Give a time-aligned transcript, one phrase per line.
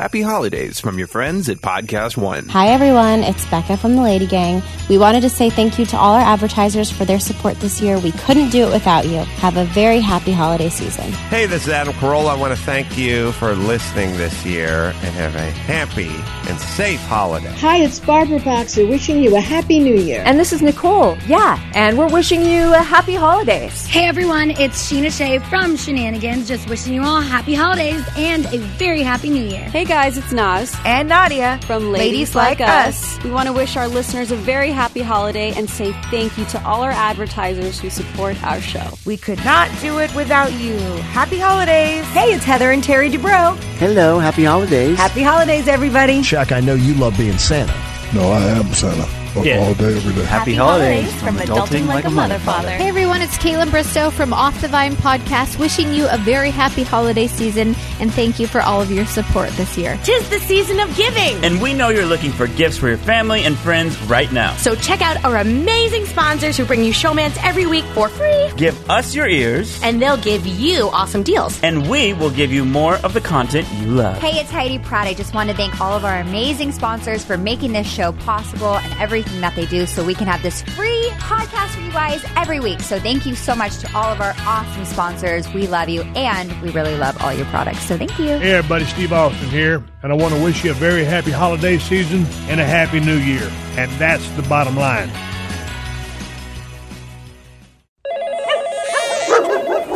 [0.00, 2.48] Happy holidays from your friends at Podcast One.
[2.48, 3.22] Hi, everyone.
[3.22, 4.62] It's Becca from the Lady Gang.
[4.88, 7.98] We wanted to say thank you to all our advertisers for their support this year.
[7.98, 9.18] We couldn't do it without you.
[9.18, 11.12] Have a very happy holiday season.
[11.28, 12.30] Hey, this is Adam Carolla.
[12.30, 16.08] I want to thank you for listening this year and have a happy
[16.48, 17.52] and safe holiday.
[17.58, 20.22] Hi, it's Barbara Boxer wishing you a happy new year.
[20.24, 21.18] And this is Nicole.
[21.26, 23.84] Yeah, and we're wishing you a happy holidays.
[23.84, 24.52] Hey, everyone.
[24.52, 26.48] It's Sheena Shea from Shenanigans.
[26.48, 29.68] Just wishing you all happy holidays and a very happy new year.
[29.68, 30.72] Hey, guys, it's Naz.
[30.84, 33.16] And Nadia from Ladies, Ladies like, like us.
[33.18, 33.24] us.
[33.24, 36.64] We want to wish our listeners a very happy holiday and say thank you to
[36.64, 38.88] all our advertisers who support our show.
[39.04, 40.78] We could not do it without you.
[41.10, 42.04] Happy holidays.
[42.12, 43.56] Hey, it's Heather and Terry Dubrow.
[43.78, 44.96] Hello, happy holidays.
[44.96, 46.22] Happy holidays, everybody.
[46.22, 47.74] Chuck, I know you love being Santa.
[48.14, 49.58] No, I am Santa yeah.
[49.58, 50.24] all day, every day.
[50.24, 52.70] Happy, Happy holidays, holidays, from, from Adulting, Adulting Like, a Mother Father.
[52.70, 56.82] Hey everyone, it's Kaitlyn Bristowe from Off the Vine Podcast, wishing you a very happy
[56.82, 59.98] holiday season and thank you for all of your support this year.
[60.04, 61.44] Tis the season of giving!
[61.44, 64.54] And we know you're looking for gifts for your family and friends right now.
[64.56, 68.50] So check out our amazing sponsors who bring you showmans every week for free.
[68.56, 69.80] Give us your ears.
[69.82, 71.62] And they'll give you awesome deals.
[71.62, 74.18] And we will give you more of the content you love.
[74.18, 75.06] Hey, it's Heidi Pratt.
[75.06, 78.76] I just want to thank all of our amazing sponsors for making this show possible
[78.76, 79.86] and everything that they do.
[79.86, 82.80] So so we can have this free podcast for you guys every week.
[82.80, 85.46] So thank you so much to all of our awesome sponsors.
[85.52, 87.82] We love you and we really love all your products.
[87.82, 88.38] So thank you.
[88.38, 91.76] Hey everybody, Steve Austin here, and I want to wish you a very happy holiday
[91.76, 93.46] season and a happy new year.
[93.76, 95.10] And that's the bottom line.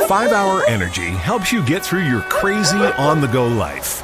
[0.06, 4.03] Five Hour Energy helps you get through your crazy on the go life.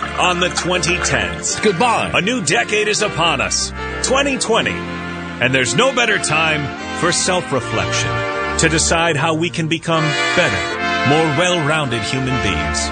[0.21, 1.61] on the 2010s.
[1.63, 2.11] Goodbye.
[2.13, 3.71] A new decade is upon us,
[4.03, 4.69] 2020.
[4.69, 6.61] And there's no better time
[6.99, 8.11] for self reflection
[8.59, 10.03] to decide how we can become
[10.35, 12.87] better, more well rounded human beings.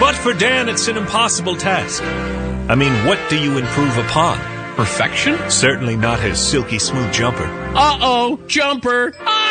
[0.00, 2.02] But for Dan, it's an impossible task.
[2.68, 4.36] I mean, what do you improve upon?
[4.74, 5.38] Perfection?
[5.48, 7.46] Certainly not his silky smooth jumper.
[7.76, 9.14] Uh oh, jumper!
[9.20, 9.43] Ah!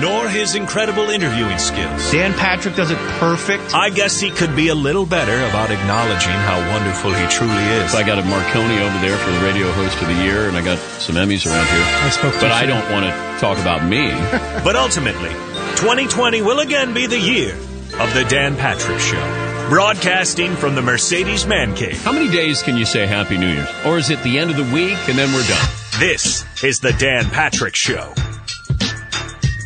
[0.00, 2.10] Nor his incredible interviewing skills.
[2.12, 3.74] Dan Patrick does it perfect.
[3.74, 7.94] I guess he could be a little better about acknowledging how wonderful he truly is.
[7.94, 10.64] I got a Marconi over there for the radio host of the year, and I
[10.64, 11.84] got some Emmys around here.
[11.84, 14.10] I spoke but I don't want to talk about me.
[14.64, 15.30] but ultimately,
[15.76, 17.54] 2020 will again be the year
[17.98, 19.46] of the Dan Patrick Show.
[19.68, 22.02] Broadcasting from the Mercedes Man Cave.
[22.02, 23.68] How many days can you say Happy New Year's?
[23.84, 25.68] Or is it the end of the week and then we're done?
[25.98, 28.14] This is the Dan Patrick Show.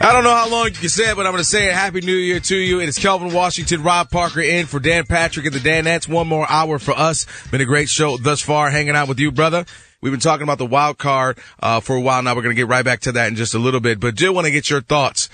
[0.04, 1.74] I don't know how long you can say it, but I'm going to say it.
[1.74, 2.80] Happy New Year to you.
[2.80, 6.08] It is Kelvin Washington, Rob Parker in for Dan Patrick and the Danettes.
[6.08, 7.24] One more hour for us.
[7.52, 9.64] Been a great show thus far, hanging out with you, brother.
[10.00, 12.34] We've been talking about the wild card uh, for a while now.
[12.34, 14.32] We're going to get right back to that in just a little bit, but do
[14.32, 15.28] want to get your thoughts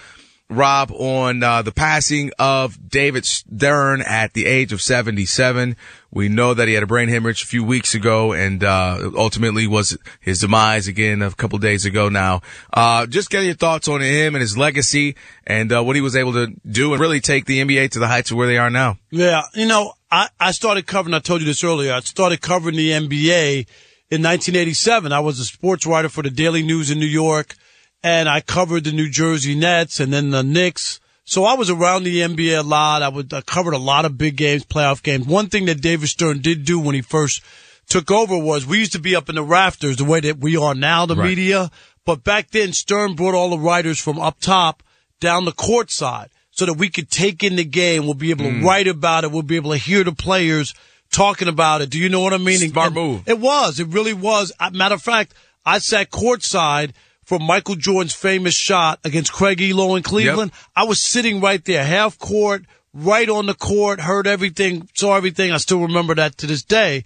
[0.51, 5.77] Rob, on uh, the passing of David Stern at the age of 77.
[6.11, 9.67] We know that he had a brain hemorrhage a few weeks ago and uh, ultimately
[9.67, 12.41] was his demise again a couple days ago now.
[12.73, 15.17] Uh, just get your thoughts on him and his legacy
[15.47, 18.09] and uh, what he was able to do and really take the NBA to the
[18.09, 18.97] heights of where they are now.
[19.11, 22.77] Yeah, you know, I, I started covering, I told you this earlier, I started covering
[22.77, 23.67] the NBA
[24.11, 25.13] in 1987.
[25.13, 27.55] I was a sports writer for the Daily News in New York
[28.03, 31.01] and I covered the New Jersey Nets and then the Knicks.
[31.25, 33.03] So I was around the NBA a lot.
[33.03, 35.27] I would I covered a lot of big games, playoff games.
[35.27, 37.43] One thing that David Stern did do when he first
[37.89, 40.57] took over was we used to be up in the rafters the way that we
[40.57, 41.29] are now, the right.
[41.29, 41.71] media.
[42.05, 44.83] But back then, Stern brought all the writers from up top
[45.21, 48.05] down the court side so that we could take in the game.
[48.05, 48.65] We'll be able to mm.
[48.65, 49.31] write about it.
[49.31, 50.75] We'll be able to hear the players
[51.12, 51.91] talking about it.
[51.91, 52.59] Do you know what I mean?
[52.59, 53.29] Smart and, move.
[53.29, 53.81] It was.
[53.81, 54.53] It really was.
[54.73, 55.35] Matter of fact,
[55.67, 56.93] I sat courtside–
[57.29, 60.51] from Michael Jordan's famous shot against Craig Ehlo in Cleveland.
[60.51, 60.61] Yep.
[60.75, 62.65] I was sitting right there, half court,
[62.95, 65.53] right on the court, heard everything, saw everything.
[65.53, 67.05] I still remember that to this day.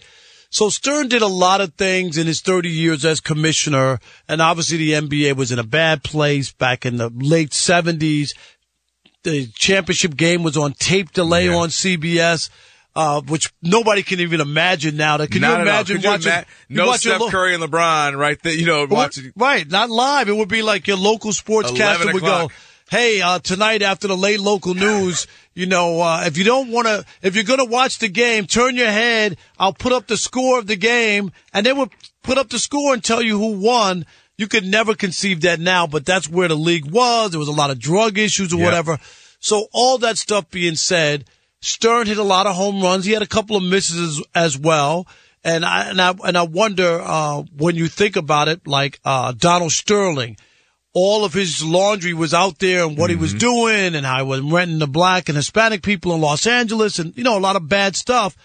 [0.48, 3.98] So Stern did a lot of things in his 30 years as commissioner,
[4.28, 8.30] and obviously the NBA was in a bad place back in the late 70s.
[9.24, 11.56] The championship game was on tape delay yeah.
[11.56, 12.48] on CBS
[12.94, 15.16] uh, which nobody can even imagine now.
[15.16, 16.32] That Can not you imagine Could watching?
[16.32, 19.32] You ima- no watch Steph lo- Curry and LeBron right there, you know, watching.
[19.36, 20.28] Right, not live.
[20.28, 22.50] It would be like your local sportscaster would go,
[22.90, 26.86] hey, uh, tonight after the late local news, you know, uh, if you don't want
[26.86, 29.36] to, if you're going to watch the game, turn your head.
[29.58, 31.90] I'll put up the score of the game and they would
[32.22, 34.04] put up the score and tell you who won.
[34.38, 37.30] You could never conceive that now, but that's where the league was.
[37.30, 38.64] There was a lot of drug issues or Yep.
[38.64, 38.98] whatever.
[39.40, 41.24] So all that stuff being said,
[41.62, 43.04] Stern hit a lot of home runs.
[43.04, 45.06] He had a couple of misses as, as well.
[45.44, 49.32] And I, and I, and I wonder, uh, when you think about it, like, uh,
[49.32, 50.36] Donald Sterling,
[50.92, 54.28] all of his laundry was out there and what he was doing and how he
[54.28, 57.56] was renting the black and Hispanic people in Los Angeles and, you know, a lot
[57.56, 58.36] of bad stuff.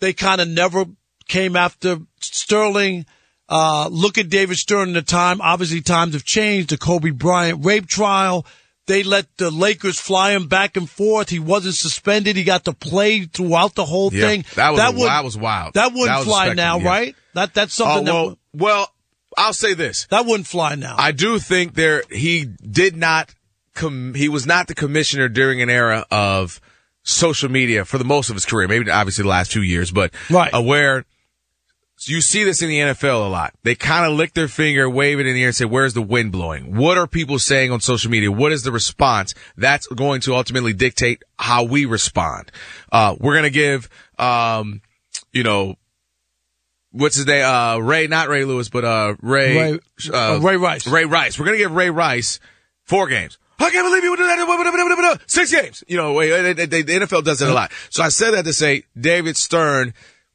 [0.00, 0.86] They kind of never
[1.28, 3.06] came after Sterling.
[3.48, 5.40] Uh, look at David Stern in the time.
[5.40, 6.70] Obviously times have changed.
[6.70, 8.44] The Kobe Bryant rape trial.
[8.86, 11.30] They let the Lakers fly him back and forth.
[11.30, 12.36] He wasn't suspended.
[12.36, 14.44] He got to play throughout the whole Yeah, thing.
[14.56, 15.74] that was a- would- that was wild.
[15.74, 16.88] That wouldn't That fly now, yeah.
[16.88, 17.16] right?
[17.34, 18.92] That that's something Oh, well, that well,
[19.38, 20.06] I'll say this.
[20.10, 20.96] that wouldn't fly now.
[20.98, 23.34] I do think there he did not
[23.74, 26.60] com- he was not the commissioner during an era of
[27.02, 30.12] social media for the most of his career, maybe obviously the last two years, but
[30.30, 30.52] Right.
[30.54, 31.04] uh, where
[32.08, 33.54] you see this in the NFL a lot.
[33.62, 36.02] They kind of lick their finger, wave it in the air and say, where's the
[36.02, 36.76] wind blowing?
[36.76, 38.30] What are people saying on social media?
[38.32, 39.34] What is the response?
[39.56, 42.50] That's going to ultimately dictate how we respond.
[42.92, 44.82] Uh, we're going to give, um,
[45.32, 45.76] you know,
[46.92, 47.44] what's his name?
[47.44, 49.78] Uh, Ray, not Ray Lewis, but, uh, Ray, Ray-
[50.12, 50.86] uh, Ray Rice.
[50.86, 51.38] Ray Rice.
[51.38, 52.40] We're going to give Ray Rice
[52.84, 53.38] four games.
[53.58, 55.20] I can't believe you would do that.
[55.26, 55.84] Six games.
[55.86, 57.72] You know, wait, they- they- the NFL does it a lot.
[57.88, 59.94] So I said that to say David Stern,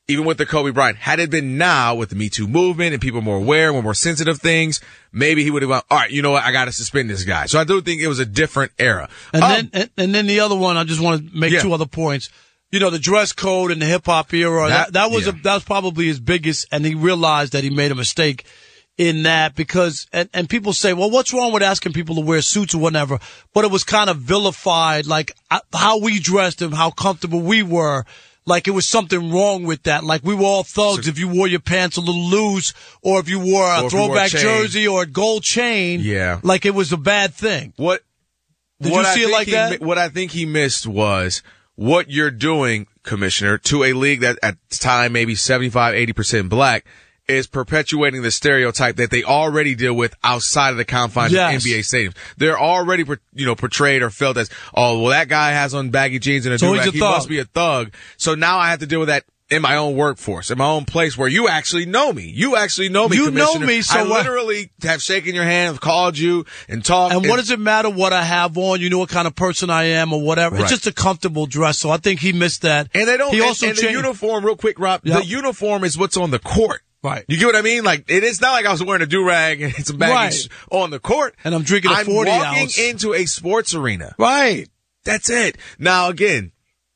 [0.09, 3.01] even with the Kobe Bryant, had it been now with the Me Too movement and
[3.01, 4.81] people more aware, more sensitive things,
[5.13, 6.43] maybe he would have gone, all right, you know what?
[6.43, 7.45] I got to suspend this guy.
[7.45, 9.07] So I do think it was a different era.
[9.33, 11.61] And Um, then, and, and then the other one, I just want to make Yeah.
[11.61, 12.29] two other points.
[12.71, 15.33] You know, the dress code and the hip hop era, that, That- that, was yeah.
[15.33, 18.45] a, that was probably his biggest, and he realized that he made a mistake
[18.97, 22.41] in that because, and, and people say, well, what's wrong with asking people to wear
[22.41, 23.17] suits or whatever?
[23.53, 27.63] But it was kind of vilified, like uh, how we dressed and how comfortable we
[27.63, 28.05] were.
[28.49, 30.03] Like it was something wrong with that.
[30.03, 33.29] Like we were all thugs if you wore your pants a little loose or if
[33.29, 36.01] you wore a you wore a throwback jersey or a gold chain.
[36.01, 36.39] Yeah.
[36.43, 37.73] Like it was a bad thing.
[37.77, 38.01] What
[38.81, 39.81] Did what you see it like he that?
[39.81, 41.43] What I think he missed was
[41.75, 46.85] what you're doing, Commissioner, to a league that at the time maybe 75, 80% black
[47.29, 51.55] is perpetuating the stereotype that they already deal with outside of the confines Yes.
[51.55, 52.15] of NBA stadiums.
[52.37, 56.19] They're already, you know, portrayed or felt as, oh, well, that guy has on baggy
[56.19, 56.91] jeans and a So do-rag.
[56.93, 57.93] He must be a thug.
[58.17, 60.85] So now I have to deal with that in my own workforce, in my own
[60.85, 62.31] place where you actually know me.
[62.35, 65.81] You actually know me, You know me, so I literally have shaken your hand, have
[65.81, 67.15] called you and talked.
[67.15, 68.79] And what does it matter what I have on?
[68.79, 70.55] You know what kind of person I am or whatever.
[70.55, 70.61] Right.
[70.63, 71.79] It's just a comfortable dress.
[71.79, 72.89] So I think he missed that.
[72.93, 73.31] And they don't.
[73.31, 75.01] He and- also and, the uniform, real quick, Rob.
[75.03, 75.21] Yep.
[75.23, 76.83] The uniform is what's on the court.
[77.01, 77.23] Right.
[77.27, 77.83] You get what I mean?
[77.83, 80.47] Like it is not like I was wearing a do rag and some baggy Right.
[80.71, 82.77] on the court, And I'm drinking a I'm walking ounce.
[82.77, 84.15] into a sports arena.
[84.17, 84.67] Right.
[85.05, 85.57] That's it.
[85.77, 86.51] Now again,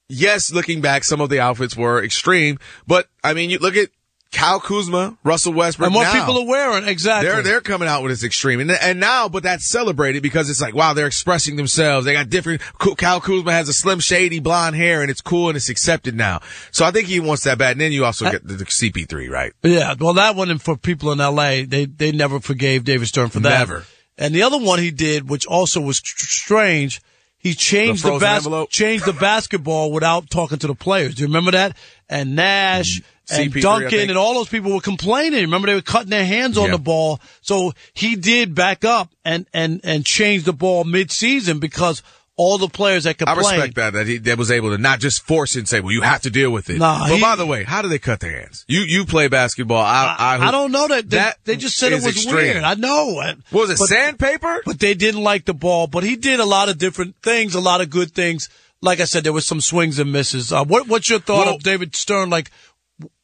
[0.10, 3.90] yes, looking back, some of the outfits were extreme, but I mean, you look at
[4.34, 5.88] Kyle Kuzma, Russell Westbrook.
[5.88, 6.20] And what now.
[6.20, 6.88] people are wearing.
[6.88, 7.30] Exactly.
[7.30, 10.60] They're they're coming out with this extreme, and and now, but that's celebrated because it's
[10.60, 12.06] like wow, they're expressing themselves.
[12.06, 12.62] They got different.
[12.98, 16.42] Kyle Kuzma has a slim, shady blonde hair, and it's cool and it's accepted now.
[16.72, 17.74] So I think he wants that bad.
[17.74, 19.54] And then you also get the, the CP3, right?
[19.64, 19.94] Yeah.
[20.00, 23.40] Well, that one, and for people in LA, they, they never forgave David Stern for
[23.42, 23.60] that.
[23.60, 23.86] Never.
[24.18, 27.02] And the other one he did, which also was tr- strange,
[27.38, 31.16] he changed The the, bas- changed the basketball without talking to the players.
[31.16, 31.76] Do you remember that?
[32.10, 33.13] And Nash mm-hmm.
[33.32, 35.42] And CP3, Duncan and all those people were complaining.
[35.42, 36.72] Remember they were cutting their hands on Yeah.
[36.74, 37.20] the ball.
[37.42, 42.04] So he did back up and, and, and change the ball mid-season because
[42.36, 43.46] all the players that complained.
[43.46, 45.82] I respect that that he that was able to not just force it and say,
[45.82, 46.80] well, you have to deal with it.
[46.80, 48.66] Nah, but he- by the way, how do they cut their hands?
[48.68, 49.78] You you play basketball.
[49.84, 51.08] I I, I don't know that.
[51.12, 52.36] They, that they just said it was extreme.
[52.36, 52.64] weird.
[52.64, 53.14] I know.
[53.14, 54.64] What was it but- sandpaper?
[54.66, 55.86] But they didn't like the ball.
[55.86, 58.50] But he did a lot of different things, a lot of good things.
[58.82, 60.52] Like I said, there was some swings and misses.
[60.52, 62.30] Uh, what, what's your thought Well- of David Stern?
[62.32, 62.50] Like,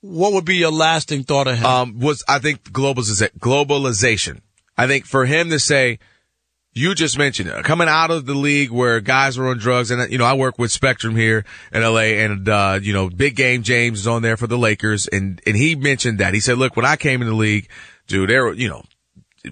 [0.01, 1.65] what would be your lasting thought of him?
[1.65, 4.41] um, was I think globaliza- globalization.
[4.77, 5.99] I think for him to say,
[6.73, 10.11] you just mentioned it, coming out of the league where guys were on drugs, and
[10.11, 13.63] you know I work with Spectrum here in LA, and uh, you know Big Game
[13.63, 16.75] James is on there for the Lakers, and and he mentioned that he said, look,
[16.75, 17.69] when I came in the league,
[18.07, 18.83] dude, there were you know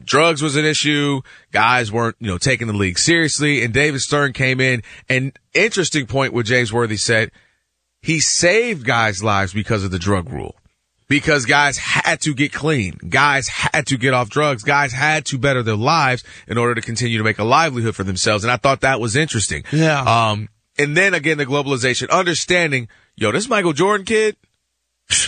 [0.04, 1.22] drugs was an issue.
[1.52, 3.64] Guys weren't, you know, taking the league seriously.
[3.64, 7.32] And David Stern came in and interesting point what James Worthy said.
[8.08, 10.56] He saved guys' lives because of the drug rule.
[11.10, 12.98] Because guys had to get clean.
[13.10, 14.64] Guys had to get off drugs.
[14.64, 18.06] Guys had to better their lives in order to continue to make a livelihood for
[18.06, 18.46] themselves.
[18.46, 19.66] And I thought that was interesting.
[19.74, 20.00] Yeah.
[20.04, 20.48] Um,
[20.80, 22.88] and then again, the globalization, understanding,
[23.18, 24.38] yo, this Michael Jordan kid,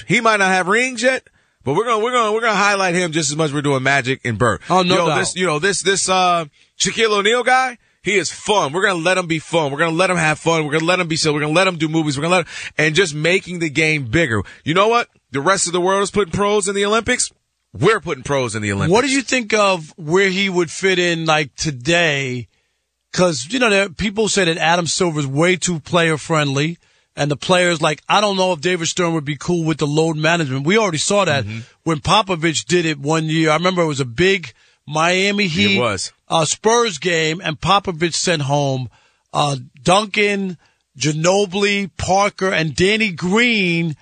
[0.08, 1.28] he might not have rings yet,
[1.66, 3.84] but we're gonna we're gonna we're gonna highlight him just as much as we're doing
[3.84, 4.62] Magic and Bird.
[4.70, 5.20] Oh, no Yo, doubt.
[5.20, 6.46] this you know this this uh
[6.80, 8.72] Shaquille O'Neal guy, He is fun.
[8.72, 9.72] We're going to let him be fun.
[9.72, 10.64] We're going to let him have fun.
[10.64, 11.34] We're going to let him be silly.
[11.34, 12.18] We're going to let him do movies.
[12.18, 14.42] We're going to let him, and just making the game bigger.
[14.64, 15.10] You know what?
[15.32, 17.32] The rest of the world is putting pros in the Olympics.
[17.74, 18.94] We're putting pros in the Olympics.
[18.94, 22.48] What do you think of where he would fit in like today?
[23.12, 26.78] Cause, you know, there, people say that Adam Silver is way too player friendly.
[27.16, 29.88] And the players, like, I don't know if David Stern would be cool with the
[29.88, 30.66] load management.
[30.66, 31.60] We already saw that mm-hmm.
[31.84, 33.50] when Popovich did it one year.
[33.50, 34.54] I remember it was a big
[34.90, 36.12] Miami Heat it was.
[36.28, 38.90] Uh, Spurs game, and Popovich sent home
[39.32, 40.58] uh, Duncan,
[40.98, 43.96] Ginobili, Parker, and Danny Green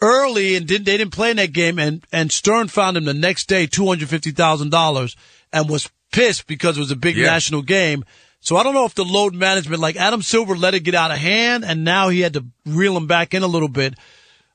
[0.00, 1.78] early, and didn't, they didn't play in that game.
[1.78, 5.16] And, and Stern found him the next day, $250,000,
[5.52, 7.26] and was pissed because it was a big yeah.
[7.26, 8.04] national game.
[8.40, 11.10] So I don't know if the load management, like Adam Silver let it get out
[11.10, 13.94] of hand and now he had to reel him back in a little bit.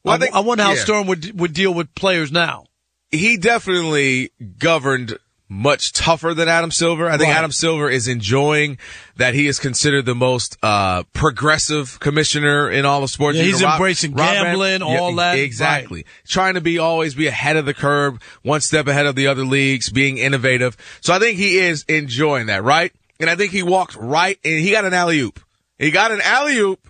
[0.03, 0.79] Well, I, think, I, wonder how yeah.
[0.79, 2.65] Stern would, would deal with players now.
[3.11, 7.07] He definitely governed much tougher than Adam Silver.
[7.07, 7.37] I think right.
[7.37, 8.77] Adam Silver is enjoying
[9.17, 13.37] that he is considered the most uh, progressive commissioner in all of sports.
[13.37, 15.39] Yeah, he's Rob, embracing Rob gambling, Rand, all yeah, that.
[15.39, 15.99] Exactly.
[15.99, 16.27] Right.
[16.27, 19.45] Trying to be always be ahead of the curve, one step ahead of the other
[19.45, 20.75] leagues, being innovative.
[21.01, 22.91] So I think he is enjoying that, right?
[23.19, 25.39] and I think he walked right and he got an alley oop.
[25.77, 26.87] He got an alley oop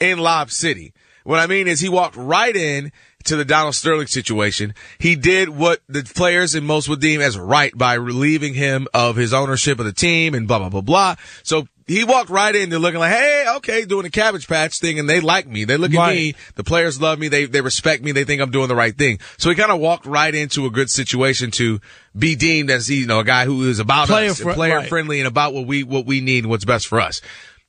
[0.00, 0.92] in Lob City.
[1.24, 2.92] What I mean is he walked right in
[3.26, 4.74] to the Donald Sterling situation.
[4.98, 9.16] He did what the players and most would deem as right by relieving him of
[9.16, 11.16] his ownership of the team and blah, blah, blah, blah.
[11.42, 14.98] So he walked right in there looking like, hey, okay, doing a cabbage patch thing,
[14.98, 15.64] and they like me.
[15.64, 16.16] They look at right.
[16.16, 16.34] me.
[16.56, 17.28] The players love me.
[17.28, 18.12] They they respect me.
[18.12, 19.20] They think I'm doing the right thing.
[19.38, 21.80] So he kind of walked right into a good situation to
[22.16, 24.88] be deemed as you know a guy who is about player us, fr- player right.
[24.88, 27.20] friendly, and about what we what we need and what's best for us.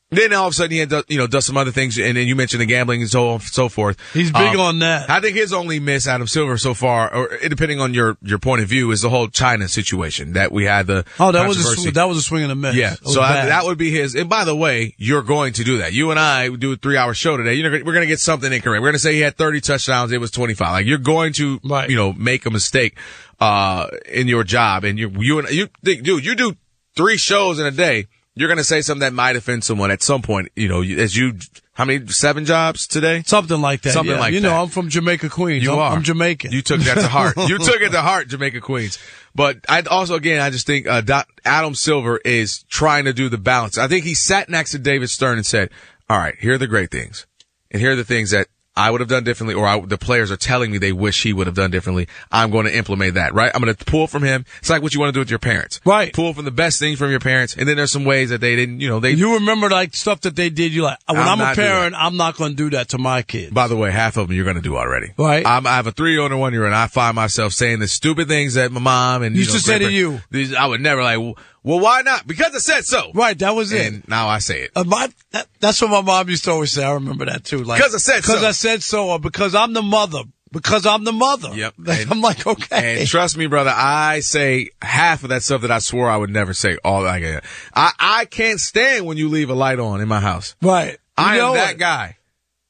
[0.09, 2.27] Then all of a sudden he does, you know, does some other things, and then
[2.27, 3.97] you mentioned the gambling and so on, so forth.
[4.13, 5.09] He's big um, on that.
[5.09, 8.61] I think his only miss, Adam Silver, so far, or depending on your your point
[8.61, 10.87] of view, is the whole China situation that we had.
[10.87, 12.73] The oh, that was a, that was a swing and a miss.
[12.73, 14.15] Yeah, so I, that would be his.
[14.15, 15.91] And by the way, you're going to do that.
[15.91, 17.55] You and I do a three hour show today.
[17.55, 18.81] You're we're going to get something incorrect.
[18.81, 20.13] We're going to say he had 30 touchdowns.
[20.13, 20.71] It was 25.
[20.71, 21.89] Like you're going to, right.
[21.89, 22.97] you know, make a mistake
[23.41, 26.55] uh in your job, and you you and you think, dude, you do
[26.95, 28.07] three shows in a day
[28.39, 31.15] you're going to say something that might offend someone at some point, you know, as
[31.15, 31.33] you,
[31.73, 33.23] how many, seven jobs today?
[33.25, 33.93] Something like that.
[33.93, 34.19] Something yeah.
[34.19, 34.47] like you that.
[34.47, 35.63] You know, I'm from Jamaica, Queens.
[35.63, 35.91] You I'm, are.
[35.93, 36.51] I'm Jamaican.
[36.51, 37.35] You took that to heart.
[37.47, 38.99] you took it to heart, Jamaica, Queens.
[39.35, 41.01] But I also, again, I just think, uh,
[41.45, 43.77] Adam Silver is trying to do the balance.
[43.77, 45.69] I think he sat next to David Stern and said,
[46.09, 47.25] all right, here are the great things.
[47.71, 48.47] And here are the things that
[48.77, 51.33] I would have done differently, or I, the players are telling me they wish he
[51.33, 52.07] would have done differently.
[52.31, 53.51] I'm going to implement that, right?
[53.53, 54.45] I'm going to pull from him.
[54.59, 56.13] It's like what you want to do with your parents, right?
[56.13, 58.55] Pull from the best things from your parents, and then there's some ways that they
[58.55, 59.11] didn't, you know, they.
[59.11, 60.73] You remember like stuff that they did.
[60.73, 63.23] You like when I'm, I'm a parent, I'm not going to do that to my
[63.23, 63.51] kids.
[63.51, 65.45] By the way, half of them you're going to do already, right?
[65.45, 67.53] I'm, i have a three year old and one year old, and I find myself
[67.53, 70.21] saying the stupid things that my mom and used you know, to say to you.
[70.29, 71.37] These I would never like.
[71.67, 72.25] Well, why not?
[72.25, 73.11] Because I said so.
[73.13, 74.07] Right, that was and it.
[74.07, 74.71] now I say it.
[74.73, 76.81] Uh, my, that, that's what my mom used to always say.
[76.81, 77.61] I remember that too.
[77.61, 78.33] Like because I said so.
[78.33, 78.47] because so.
[78.47, 80.21] I said so, or because I'm the mother.
[80.49, 81.49] Because I'm the mother.
[81.53, 81.73] Yep.
[81.89, 82.99] And, I'm like, okay.
[82.99, 86.29] And trust me, brother, I say half of that stuff that I swore I would
[86.29, 86.77] never say.
[86.85, 87.43] All like,
[87.73, 90.55] I I can't stand when you leave a light on in my house.
[90.61, 90.91] Right.
[90.91, 91.79] You I am that it.
[91.79, 92.17] guy.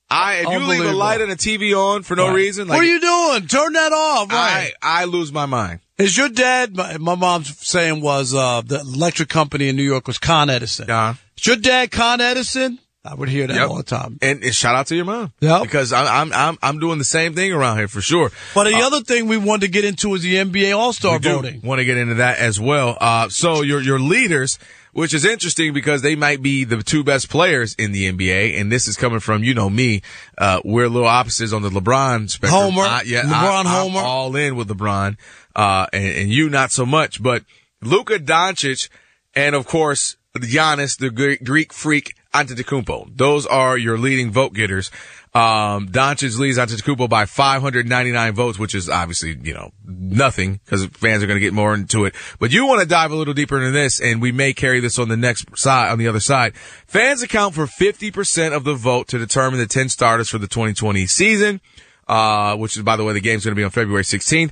[0.09, 2.35] I if you leave a light and a TV on for no right.
[2.35, 3.47] reason, like, what are you doing?
[3.47, 4.31] Turn that off.
[4.31, 4.73] Right.
[4.81, 5.81] I I lose my mind.
[5.97, 6.75] Is your dad?
[6.75, 10.85] My, my mom's saying was uh, the electric company in New York was Con Edison.
[10.87, 11.15] Yeah.
[11.37, 12.79] Is your dad Con Edison?
[13.07, 13.69] I would hear that yep.
[13.69, 14.17] all the time.
[14.21, 15.31] And, and, shout out to your mom.
[15.39, 15.61] Yeah.
[15.61, 18.31] Because I'm, I'm, I'm doing the same thing around here for sure.
[18.53, 21.61] But the uh, other thing we wanted to get into is the NBA All-Star voting.
[21.63, 22.97] Want to get into that as well.
[22.99, 24.59] Uh, so your, your leaders,
[24.97, 28.59] which is interesting because they might be the two best players in the NBA.
[28.59, 30.01] And this is coming from, you know, me.
[30.35, 32.73] Uh, we're a little opposites on the LeBron spectrum.
[32.73, 32.81] Homer.
[32.81, 33.21] I, yeah.
[33.21, 33.99] LeBron I, Homer.
[33.99, 35.15] I'm all in with LeBron.
[35.55, 37.43] Uh, and, and you not so much, but
[37.79, 38.89] Luka Doncic
[39.35, 41.11] and of course, Giannis, the
[41.43, 43.15] Greek freak, Antetokounmpo.
[43.15, 44.89] Those are your leading vote getters.
[45.37, 51.21] Um, Doncic leads Antetokounmpo by 599 votes, which is obviously, you know, nothing because fans
[51.21, 52.15] are going to get more into it.
[52.39, 54.97] But you want to dive a little deeper into this and we may carry this
[54.97, 56.55] on the next side, on the other side.
[56.55, 61.05] Fans account for 50% of the vote to determine the 10 starters for the 2020
[61.05, 61.61] season,
[62.07, 64.49] uh, which is, by the way, the game's going to be on February 16th.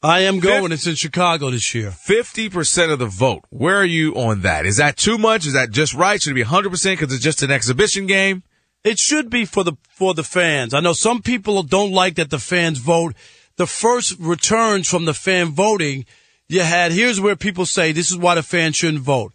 [0.00, 0.70] I am going.
[0.70, 1.90] it's in Chicago this year.
[1.90, 3.44] 50% of the vote.
[3.50, 4.64] Where are you on that?
[4.64, 5.44] Is that too much?
[5.44, 6.22] Is that just right?
[6.22, 8.44] Should it be 100% because it's just an exhibition game?
[8.82, 10.72] It should be for the, for the fans.
[10.72, 13.14] I know some people don't like that the fans vote.
[13.56, 16.06] The first returns from the fan voting
[16.50, 19.32] you had, here's where people say this is why the fans shouldn't vote.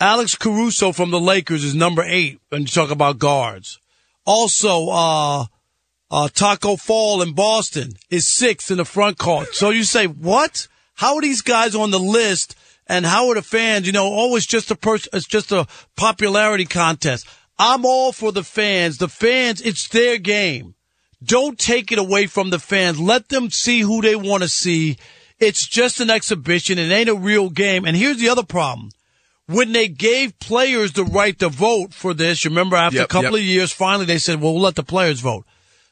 [0.00, 3.78] Alex Caruso from the Lakers is number eight when you talk about guards.
[4.24, 5.44] Also, uh,
[6.10, 9.54] uh, Tacko Fall in Boston is sixth in the front court.
[9.54, 10.68] So you say, what?
[10.94, 12.56] How are these guys on the list
[12.86, 13.86] and how are the fans?
[13.86, 15.66] You know, oh, just a person, it's just a
[15.96, 17.26] popularity contest.
[17.58, 18.98] I'm all for the fans.
[18.98, 20.74] The fans, it's their game.
[21.22, 23.00] Don't take it away from the fans.
[23.00, 24.96] Let them see who they want to see.
[25.40, 26.78] It's just an exhibition.
[26.78, 27.84] It ain't a real game.
[27.84, 28.90] And here's the other problem.
[29.46, 33.08] When they gave players the right to vote for this, you remember after Yep, a
[33.08, 33.40] couple yep.
[33.40, 35.46] of years, finally they said, well, we'll let the players vote.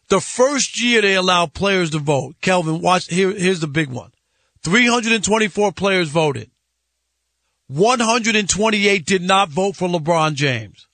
[0.09, 4.13] The first year they allowed players to vote, Kelvin, watch, here, here's the big one.
[4.63, 6.51] 324 players voted.
[7.69, 10.86] 128 did not vote for LeBron James.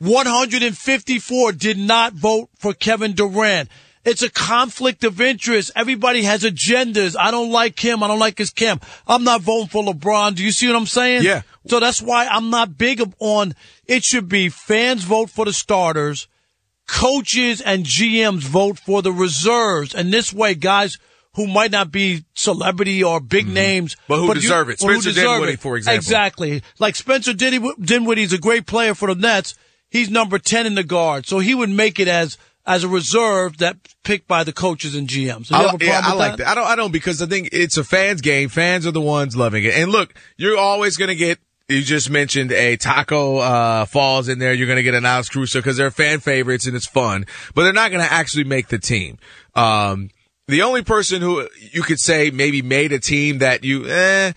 [0.00, 3.68] 154 did not vote for Kevin Durant.
[4.02, 5.72] It's a conflict of interest.
[5.76, 7.16] Everybody has agendas.
[7.18, 8.02] I don't like him.
[8.02, 8.84] I don't like his camp.
[9.06, 10.36] I'm not voting for LeBron.
[10.36, 11.22] Do you see what I'm saying?
[11.22, 11.42] Yeah.
[11.66, 13.54] So that's why I'm not big on
[13.86, 16.28] it should be fans vote for the starters,
[16.88, 19.94] coaches and GMs vote for the reserves.
[19.94, 20.96] And this way, guys
[21.34, 24.04] who might not be celebrity or big names, Mm-hmm.
[24.08, 24.80] But who deserve it.
[24.80, 25.96] Spencer Dinwiddie, for example.
[25.98, 26.62] Exactly.
[26.78, 29.56] Like Spencer Dinwiddie, Dinwiddie's a great player for the Nets.
[29.90, 31.26] He's number 10 in the guard.
[31.26, 35.08] So he would make it as, as a reserve that picked by the coaches and
[35.08, 35.50] GMs.
[35.50, 36.46] You I, have a problem yeah, I like that.
[36.46, 36.66] I don't.
[36.66, 38.48] I don't because I think it's a fans game.
[38.48, 39.74] Fans are the ones loving it.
[39.74, 41.38] And look, you're always going to get.
[41.68, 44.52] You just mentioned a Tacko uh, Falls in there.
[44.52, 47.62] You're going to get an Alex Caruso because they're fan favorites and it's fun, but
[47.62, 49.18] they're not going to actually make the team.
[49.54, 50.10] Um,
[50.48, 54.32] the only person who you could say maybe made a team that you, eh,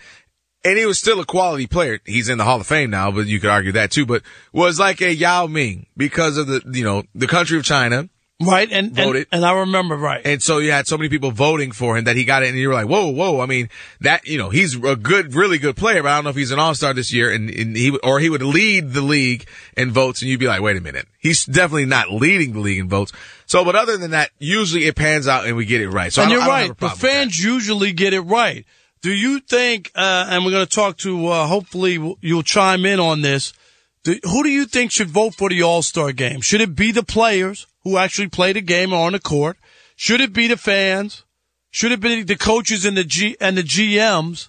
[0.64, 2.00] and he was still a quality player.
[2.04, 4.06] He's in the Hall of Fame now, but you could argue that too.
[4.06, 8.08] But was like a Yao Ming because of the you know the country of China.
[8.42, 9.28] Right, and, and Voted.
[9.30, 10.20] and I remember right.
[10.24, 12.58] And so you had so many people voting for him that he got it, and
[12.58, 13.68] you were like, "Whoa, whoa!" I mean,
[14.00, 16.50] that you know, he's a good, really good player, but I don't know if he's
[16.50, 19.92] an All Star this year, and, and he or he would lead the league in
[19.92, 22.88] votes, and you'd be like, "Wait a minute, he's definitely not leading the league in
[22.88, 23.12] votes."
[23.46, 26.12] So, but other than that, usually it pans out and we get it right.
[26.12, 26.68] So, and I you're don't, I don't have a right.
[26.70, 27.06] The problem with that.
[27.06, 28.66] fans usually get it right.
[29.04, 29.92] Do you think?
[29.94, 31.26] Uh, and we're going to talk to.
[31.26, 33.52] Uh, hopefully, you'll chime in on this.
[34.02, 36.40] Do, who do you think should vote for the All Star game?
[36.40, 39.58] Should it be the players who actually play the game or on the court?
[39.94, 41.22] Should it be the fans?
[41.70, 44.48] Should it be the coaches and the G and the GMs?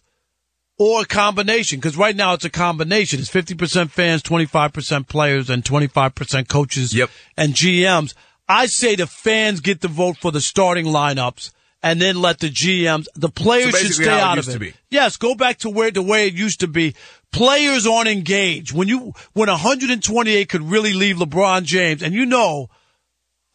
[0.78, 3.20] Or a combination, because right now it's a combination.
[3.20, 7.10] It's 50% fans, 25% players, and 25% coaches Yep.
[7.36, 8.14] and GMs.
[8.48, 11.52] I say the fans get the vote for the starting lineups
[11.86, 14.74] and then let the GMs, the players So should stay out of it.
[14.90, 16.96] Yes, go back to where the way it used to be.
[17.32, 18.74] Players aren't engaged.
[18.74, 22.70] When you, when 128 could really leave LeBron James, and you know,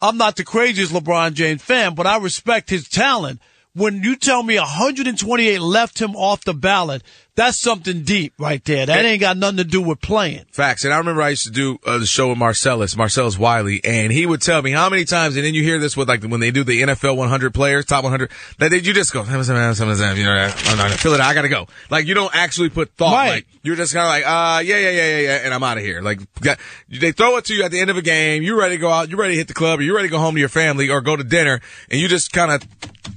[0.01, 3.41] I'm not the craziest LeBron James fan, but I respect his talent.
[3.73, 7.03] When you tell me 128 left him off the ballot,
[7.35, 8.85] that's something deep right there.
[8.85, 10.43] That ain't got nothing to do with playing.
[10.51, 10.83] Facts.
[10.83, 14.11] And I remember I used to do uh, the show with Marcellus, Marcellus Wiley, and
[14.11, 16.41] he would tell me how many times, and then you hear this with like when
[16.41, 18.29] they do the NFL 100 players, top 100,
[18.59, 19.43] that they, you just go, you know, I
[20.97, 21.67] feel it, out, I gotta go.
[21.89, 23.13] Like you don't actually put thought.
[23.13, 23.29] Right.
[23.29, 25.77] Like you're just kind of like, uh, yeah, yeah, yeah, yeah, yeah, and I'm out
[25.77, 26.01] of here.
[26.01, 28.43] Like got, they throw it to you at the end of a game.
[28.43, 29.09] You're ready to go out.
[29.09, 30.89] You're ready to hit the club, or you're ready to go home to your family,
[30.89, 32.67] or go to dinner, and you just kind of.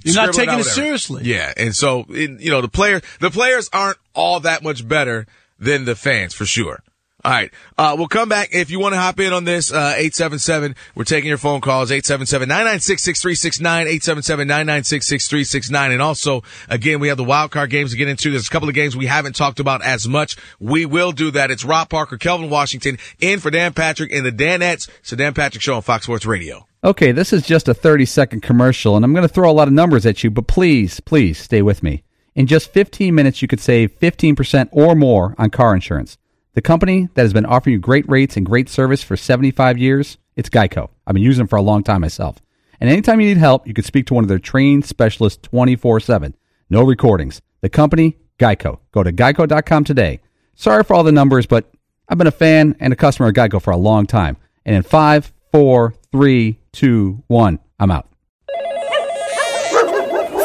[0.05, 1.23] You're not taking it seriously.
[1.25, 5.27] Yeah, and so you know the player, the players aren't all that much better
[5.59, 6.83] than the fans for sure.
[7.25, 9.73] All right, uh, we'll come back if you want to hop in on this.
[9.73, 10.77] Uh, eight seven seven.
[10.95, 11.91] We're taking your phone calls.
[11.91, 15.93] 877-996-6369, 877-996-6369.
[15.93, 18.31] and also again we have the wild card games to get into.
[18.31, 20.37] There's a couple of games we haven't talked about as much.
[20.61, 21.51] We will do that.
[21.51, 24.91] It's Rob Parker, Kelvin Washington, in for Dan Patrick and the Danettes.
[24.99, 26.67] It's the Dan Patrick Show on Fox Sports Radio.
[26.85, 29.69] Okay, this is just a 30 second commercial, and I'm going to throw a lot
[29.69, 32.05] of numbers at you, but please, please stay with me.
[32.35, 36.19] In just 15 minutes, you could save 15% or more on car insurance.
[36.55, 40.19] The company that has been offering you great rates and great service for 75 years,
[40.37, 40.89] it's Geico.
[41.05, 42.41] I've been using them for a long time myself.
[42.81, 45.99] And anytime you need help, you can speak to one of their trained specialists 24
[45.99, 46.35] 7.
[46.71, 47.43] No recordings.
[47.61, 48.79] The company, Geico.
[48.93, 50.21] Go to geico.com today.
[50.55, 51.73] Sorry for all the numbers, but
[52.09, 54.37] I've been a fan and a customer of Geico for a long time.
[54.65, 58.09] And in five, four, three, two, one, I'm out.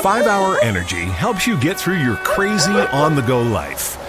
[0.01, 4.08] 5 Hour Energy helps you get through your crazy on the go life.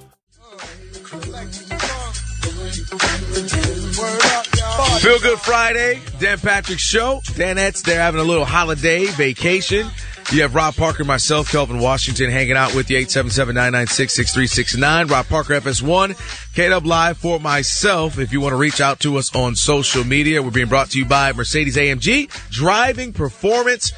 [5.01, 7.21] Feel Good Friday, Dan Patrick Show.
[7.23, 9.87] Danettes, they're having a little holiday vacation.
[10.31, 15.09] You have Rob Parker, myself, Kelvin Washington, hanging out with you, 877-996-6369.
[15.09, 16.11] Rob Parker, FS1,
[16.53, 18.19] KW Live for myself.
[18.19, 20.99] If you want to reach out to us on social media, we're being brought to
[20.99, 23.91] you by Mercedes AMG, driving performance.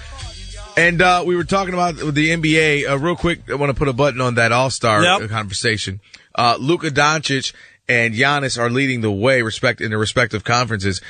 [0.78, 2.90] And uh, we were talking about the NBA.
[2.90, 5.30] Uh, real quick, I want to put a button on that All-Star Yep.
[5.30, 6.00] conversation.
[6.34, 7.54] Uh, Luka Doncic
[7.88, 11.02] and Giannis are leading the way respect in their respective conferences.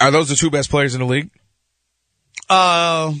[0.00, 1.30] Are those the two best players in the league?
[2.48, 3.12] Uh,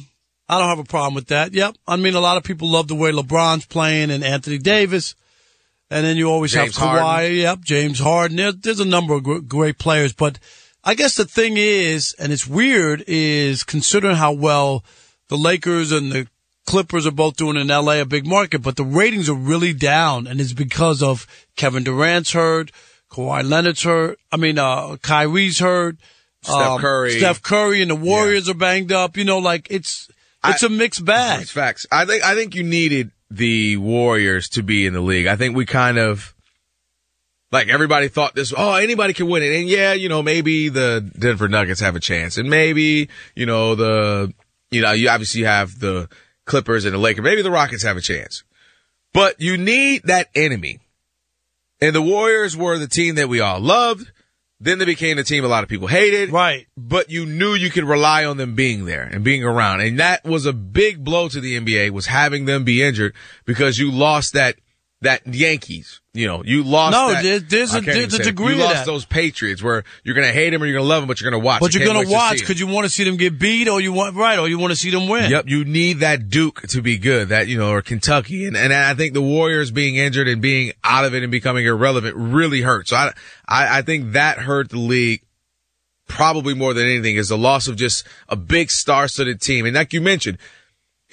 [0.48, 1.52] I don't have a problem with that.
[1.52, 1.76] Yep.
[1.86, 5.14] I mean, a lot of people love the way LeBron's playing and Anthony Davis.
[5.90, 7.00] And then you always James have Kawhi.
[7.00, 7.36] Harden.
[7.36, 7.60] Yep.
[7.60, 8.36] James Harden.
[8.36, 10.38] There, there's a number of great players, but
[10.84, 14.84] I guess the thing is, and it's weird, is considering how well
[15.28, 16.26] the Lakers and the
[16.66, 20.26] Clippers are both doing in LA, a big market, but the ratings are really down
[20.26, 22.70] and it's because of Kevin Durant's hurt,
[23.10, 24.18] Kawhi Leonard's hurt.
[24.30, 25.96] I mean, uh, Kyrie's hurt.
[26.42, 27.18] Steph um, Curry.
[27.18, 29.16] Steph Curry and the Warriors are banged up.
[29.16, 30.08] You know, like it's,
[30.44, 31.42] it's I- a mixed bag.
[31.42, 31.86] It's facts.
[31.92, 35.26] I think I think you needed the Warriors to be in the league.
[35.26, 36.34] I think we kind of
[37.52, 38.52] like everybody thought this.
[38.56, 42.00] Oh, anybody can win it, and yeah, you know, maybe the Denver Nuggets have a
[42.00, 44.32] chance, and maybe you know the
[44.70, 46.08] you know you obviously have the
[46.52, 47.24] Clippers and the Lakers.
[47.24, 48.44] Maybe the Rockets have a chance,
[49.14, 50.80] but you need that enemy.
[51.80, 54.12] And the Warriors were the team that we all loved.
[54.60, 56.30] Then they became the team a lot of people hated.
[56.30, 56.66] Right.
[56.76, 59.80] But you knew you could rely on them being there and being around.
[59.80, 63.14] And that was a big blow to the NBA was having them be injured
[63.46, 64.56] because you lost that,
[65.02, 66.00] that Yankees.
[66.14, 68.86] You know, you lost No, that- there- there's a- there's a degree You lost that.
[68.86, 71.20] those Patriots where you're going to hate them or you're going to love them, but
[71.20, 71.60] you're going to watch.
[71.60, 73.92] But you're going to watch because you want to see them get beat or you
[73.92, 75.30] want, right, or you want to see them win.
[75.30, 78.46] Yep, you need that Duke to be good, that, you know, or Kentucky.
[78.46, 81.64] And, and I think the Warriors being injured and being out of it and becoming
[81.66, 82.88] irrelevant really hurt.
[82.88, 83.12] So I,
[83.48, 85.22] I, I think that hurt the league
[86.08, 89.64] probably more than anything is the loss of just a big star-studded team.
[89.64, 90.36] And like you mentioned,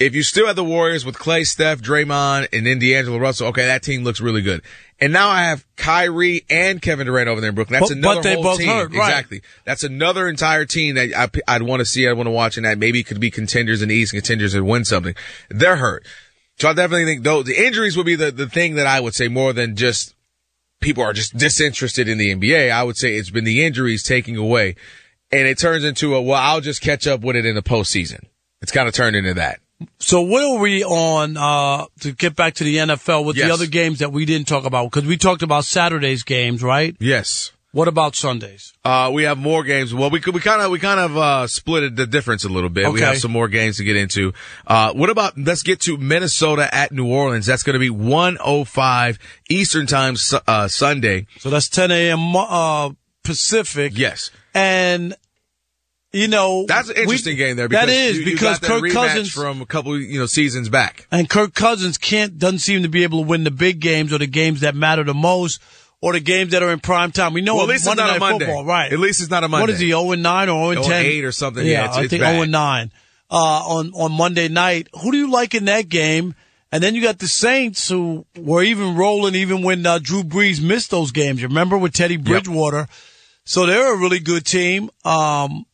[0.00, 3.66] if you still have the Warriors with Clay, Steph, Draymond, and then D'Angelo Russell, okay,
[3.66, 4.62] that team looks really good.
[4.98, 7.78] And now I have Kyrie and Kevin Durant over there in Brooklyn.
[7.80, 8.68] That's But- another but they whole both team.
[8.68, 9.08] hurt, right.
[9.08, 9.42] Exactly.
[9.66, 12.08] That's another entire team that I, I'd want to see.
[12.08, 14.66] I'd want to watch, and that maybe could be contenders in the East, contenders and
[14.66, 15.14] win something.
[15.50, 16.06] They're hurt.
[16.58, 19.14] So I definitely think though the injuries would be the, the thing that I would
[19.14, 20.14] say more than just
[20.80, 22.70] people are just disinterested in the NBA.
[22.70, 24.76] I would say it's been the injuries taking away,
[25.30, 28.24] and it turns into a well, I'll just catch up with it in the postseason.
[28.62, 29.60] It's kind of turned into that.
[29.98, 33.46] So what are we on, uh, to get back to the NFL with Yes.
[33.48, 34.90] the other games that we didn't talk about?
[34.90, 36.94] Because we talked about Saturday's games, right?
[37.00, 37.52] Yes.
[37.72, 38.72] What about Sundays?
[38.84, 39.94] Uh, we have more games.
[39.94, 42.68] Well, we could, we kind of, we kind of, uh, split the difference a little
[42.68, 42.92] bit.
[42.92, 44.32] We have some more games to get into.
[44.66, 47.46] Uh, what about, let's get to Minnesota at New Orleans.
[47.46, 50.16] That's going to be 105 Eastern time,
[50.48, 51.26] uh, Sunday.
[51.38, 52.34] So that's 10 a.m.
[52.34, 52.90] uh,
[53.22, 53.92] Pacific.
[53.94, 54.32] Yes.
[54.52, 55.14] And,
[56.12, 56.64] you know.
[56.66, 57.68] That's an we- interesting game there.
[57.68, 59.30] Because that is you, you because Kirk Cousins.
[59.30, 61.06] from a couple, you know, seasons back.
[61.10, 64.18] And Kirk Cousins can't doesn't seem to be able to win the big games or
[64.18, 65.60] the games that matter the most
[66.02, 67.32] or the games that are in prime time.
[67.34, 68.46] We know Well, at least it's Monday not a Monday.
[68.46, 68.92] Football, right?
[68.92, 69.72] At least it's not a Monday.
[69.74, 69.88] is he?
[69.88, 71.04] 0 and 9 or 0 and 10?
[71.06, 71.66] 8 or something.
[71.66, 72.32] Yeah, it's- I it's think bad.
[72.32, 72.92] 0 and 9
[73.30, 74.88] uh, on on Monday night.
[75.02, 76.34] Who do you like in that game?
[76.72, 80.62] And then you got the Saints who were even rolling even when uh, Drew Brees
[80.62, 81.42] missed those games.
[81.42, 82.86] You remember with Teddy Bridgewater?
[83.44, 84.88] So they're a really good team.
[85.04, 85.66] Um,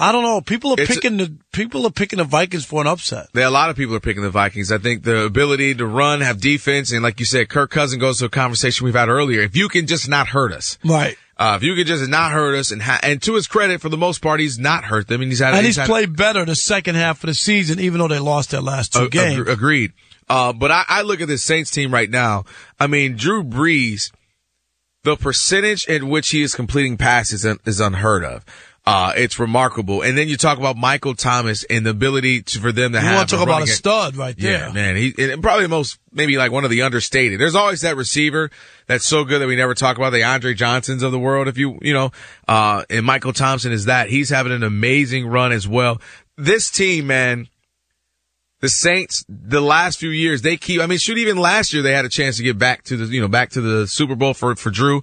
[0.00, 0.40] I don't know.
[0.40, 3.26] People are It's a- picking the people are picking the Vikings for an upset.
[3.34, 4.72] There, a lot of people are picking the Vikings.
[4.72, 8.18] I think the ability to run, have defense, and like you said, Kirk Cousin goes
[8.18, 9.40] to a conversation we've had earlier.
[9.42, 11.16] If you can just not hurt us, Right.
[11.36, 13.88] uh, if you can just not hurt us, and ha- and to his credit, for
[13.90, 16.44] the most part, he's not hurt them, and he's had And he's had- played better
[16.46, 19.40] the second half of the season, even though they lost their last two Ag- games.
[19.40, 19.92] ag- agreed.
[20.30, 22.44] Uh, but I, I look at this Saints team right now.
[22.78, 24.12] I mean, Drew Brees,
[25.02, 28.44] the percentage in which he is completing passes is unheard of.
[28.86, 30.00] Uh, it's remarkable.
[30.02, 33.04] And then you talk about Michael Thomas and the ability to, for them to You
[33.04, 33.16] have.
[33.16, 33.74] want to talk about a game.
[33.74, 34.68] stud right there.
[34.68, 34.96] Yeah, man.
[34.96, 37.38] He and probably the most, maybe like one of the understated.
[37.38, 38.50] There's always that receiver
[38.86, 41.46] that's so good that we never talk about the Andre Johnsons of the world.
[41.46, 42.10] If you, you know,
[42.48, 44.08] uh, and Michael Thompson is that.
[44.08, 46.00] He's having an amazing run as well.
[46.38, 47.48] This team, man,
[48.60, 51.92] the Saints, the last few years, they keep, I mean, shoot, even last year they
[51.92, 54.32] had a chance to get back to the, you know, back to the Super Bowl
[54.32, 55.02] for, for Drew.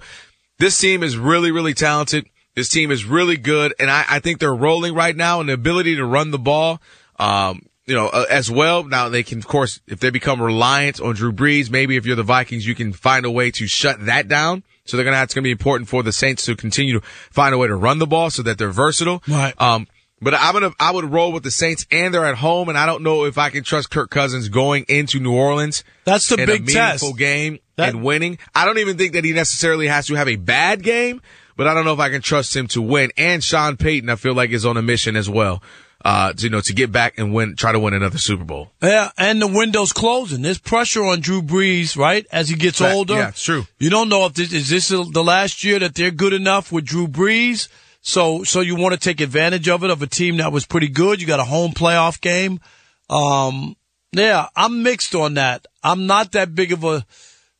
[0.58, 2.26] This team is really, really talented.
[2.58, 3.76] This team is really good.
[3.80, 6.82] And I, I think they're rolling right now and the ability to run the ball,
[7.20, 8.84] um, you know, uh, as well.
[8.84, 12.16] Now they can, of course, if they become reliant on Drew Brees, maybe if you're
[12.16, 14.64] the Vikings, you can find a way to shut that down.
[14.86, 17.00] So they're going to have, it's going to be important for the Saints to continue
[17.00, 19.22] to find a way to run the ball so that they're versatile.
[19.28, 19.54] Right.
[19.62, 19.88] Um,
[20.20, 22.88] but I'm gonna, I would roll with the Saints and they're at home and I
[22.88, 25.84] don't know if I can trust Kirk Cousins going into New Orleans.
[26.06, 27.18] That's the big a meaningful test.
[27.20, 28.40] game That- and winning.
[28.56, 31.22] I don't even think that he necessarily has to have a bad game,
[31.58, 33.12] but I don't know if I can trust him to win.
[33.18, 35.62] And Sean Payton, I feel like is on a mission as well.
[36.06, 38.72] uh, to, you know, to get back and win, try to win another Super Bowl.
[38.82, 40.44] Yeah, and the window's closing.
[40.44, 42.26] There's pressure on Drew Brees, right?
[42.32, 43.16] As he gets Fact, older.
[43.16, 43.66] yeah, it's true.
[43.80, 46.86] You don't know if this is this the last year that they're good enough with
[46.86, 47.68] Drew Brees.
[48.02, 50.88] So, so you want to take advantage of it of a team that was pretty
[50.88, 51.20] good.
[51.20, 52.62] You got a home playoff game.
[53.10, 53.76] Um,
[54.14, 55.66] yeah, I'm mixed on that.
[55.84, 57.06] I'm not that big of a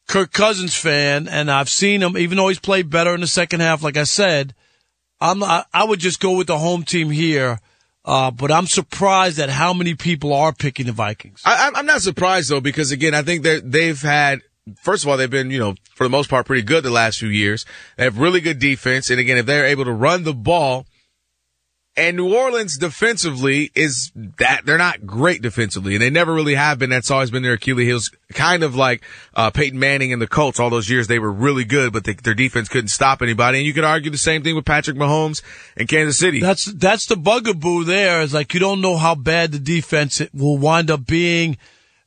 [0.08, 3.60] Kirk Cousins fan, and I've seen him, even though he's played better in the second
[3.60, 4.56] half, like I said,
[5.20, 7.60] I'm, I, I would just go with the home team here.
[8.06, 11.42] Uh, but I'm surprised at how many people are picking the Vikings.
[11.44, 14.40] I, I'm not surprised though, because again, I think that they've had,
[14.82, 17.20] first of all, they've been, you know, for the most part, pretty good the last
[17.20, 17.66] few years.
[17.98, 19.10] They have really good defense.
[19.10, 20.86] And again, if they're able to run the ball,
[21.98, 26.78] and New Orleans defensively is that they're not great defensively, and they never really have
[26.78, 26.92] been.
[26.92, 28.12] That's always been their Achilles heels.
[28.34, 29.02] Kind of like
[29.34, 30.60] uh, Peyton Manning and the Colts.
[30.60, 33.58] All those years they were really good, but they, their defense couldn't stop anybody.
[33.58, 35.42] And you could argue the same thing with Patrick Mahomes
[35.76, 36.40] and Kansas City.
[36.40, 37.84] That's that's the bugaboo.
[37.84, 41.58] There is like you don't know how bad the defense will wind up being.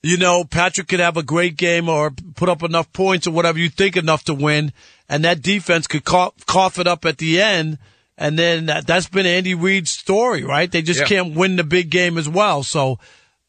[0.02, 3.58] You know, Patrick could have a great game or put up enough points or whatever
[3.58, 4.72] you think enough to win,
[5.08, 7.76] and that defense could cough, cough it up at the end
[8.20, 10.70] and then that, has been Andy Reid's story, right?
[10.70, 11.06] They just yeah.
[11.06, 12.62] can't win the big game as well.
[12.62, 12.98] So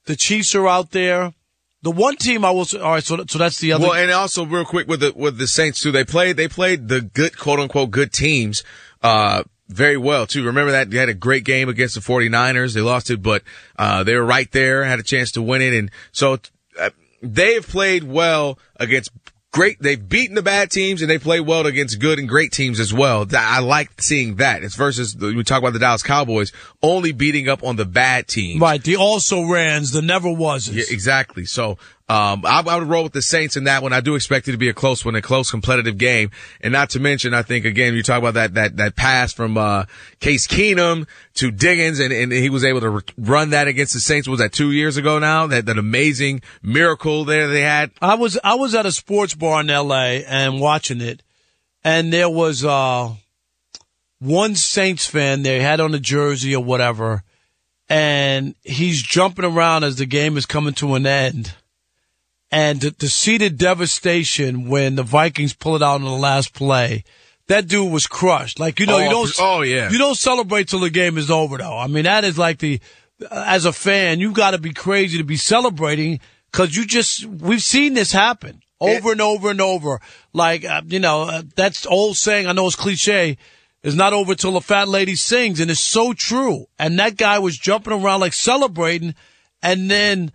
[0.05, 1.34] the Chiefs are out there.
[1.84, 3.88] The one team I will say, all right, so, so that's the other.
[3.88, 6.88] Well, and also real quick with the, with the Saints too, they played, they played
[6.88, 8.63] the good, quote unquote, good teams,
[9.03, 10.45] uh, very well too.
[10.45, 12.73] Remember that they had a great game against the 49ers.
[12.73, 13.43] They lost it, but,
[13.77, 15.73] uh, they were right there, had a chance to win it.
[15.73, 16.38] And so,
[16.79, 19.10] uh, they've played well against
[19.51, 19.81] great.
[19.81, 22.93] They've beaten the bad teams and they play well against good and great teams as
[22.93, 23.27] well.
[23.35, 24.63] I like seeing that.
[24.63, 28.61] It's versus we talk about the Dallas Cowboys only beating up on the bad teams.
[28.61, 28.81] Right.
[28.81, 30.69] The also rans, the never was.
[30.69, 31.45] Yeah, exactly.
[31.45, 31.77] So
[32.12, 33.93] um, I, I, would roll with the Saints in that one.
[33.93, 36.30] I do expect it to be a close one, a close competitive game.
[36.60, 39.58] And not to mention, I think again, you talk about that, that, that pass from,
[39.58, 39.86] uh,
[40.19, 44.28] Case Keenum to Diggs and, and he was able to run that against the Saints.
[44.28, 45.47] Was that two years ago now?
[45.47, 47.91] That, that amazing miracle there they had.
[48.02, 51.24] I was, I was at a sports bar in LA and watching it
[51.82, 53.10] and there was, uh,
[54.19, 57.24] one Saints fan there had on a jersey or whatever
[57.88, 61.54] and he's jumping around as the game is coming to an end
[62.51, 66.53] and to, to see the devastation when the Vikings pull it out in the last
[66.53, 67.03] play,
[67.47, 68.59] that dude was crushed.
[68.59, 69.31] Like you know, oh, you don't.
[69.39, 69.89] Oh yeah.
[69.89, 71.77] You don't celebrate till the game is over, though.
[71.77, 72.79] I mean, that is like the.
[73.29, 76.19] As a fan, you got to be crazy to be celebrating
[76.51, 80.01] because you just we've seen this happen over it, and over and over.
[80.33, 82.47] Like uh, you know, uh, that's old saying.
[82.47, 83.37] I know it's cliche.
[83.83, 86.65] It's not over till the fat lady sings, and it's so true.
[86.79, 89.15] And that guy was jumping around like celebrating,
[89.61, 90.31] and then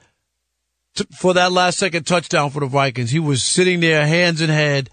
[1.19, 3.11] for that last second touchdown for the Vikings.
[3.11, 4.91] He was sitting there, hands in head,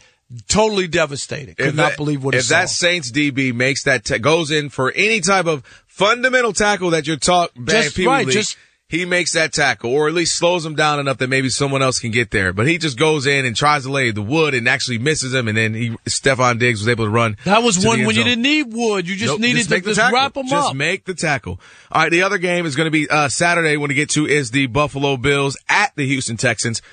[0.47, 1.57] totally devastated.
[1.57, 2.55] Could if not that, believe what he if saw.
[2.55, 7.07] that Saints DB makes that t- goes in for any type of fundamental tackle that
[7.07, 8.57] you're talking, just right, just
[8.93, 11.99] he makes that tackle or at least slows him down enough that maybe someone else
[11.99, 12.53] can get there.
[12.53, 15.47] But he just goes in and tries to lay the wood and actually misses him.
[15.47, 17.35] And then he, Stefon Diggs was able to run.
[17.43, 19.09] That was one when you didn't need wood.
[19.09, 20.15] You just nope, needed just to just tackle.
[20.15, 20.63] wrap him just up.
[20.65, 21.59] Just make the tackle.
[21.91, 22.11] All right.
[22.11, 24.67] The other game is going to be, uh, Saturday when we get to is the
[24.67, 26.83] Buffalo Bills at the Houston Texans.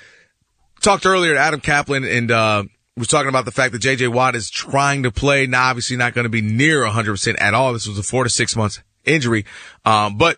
[0.81, 2.63] Talked earlier to Adam Kaplan and, uh,
[2.97, 5.45] was talking about the fact that JJ Watt is trying to play.
[5.45, 7.73] Now, obviously not going to be near 100% at all.
[7.73, 9.45] This was a four to six months injury.
[9.85, 10.37] Um, but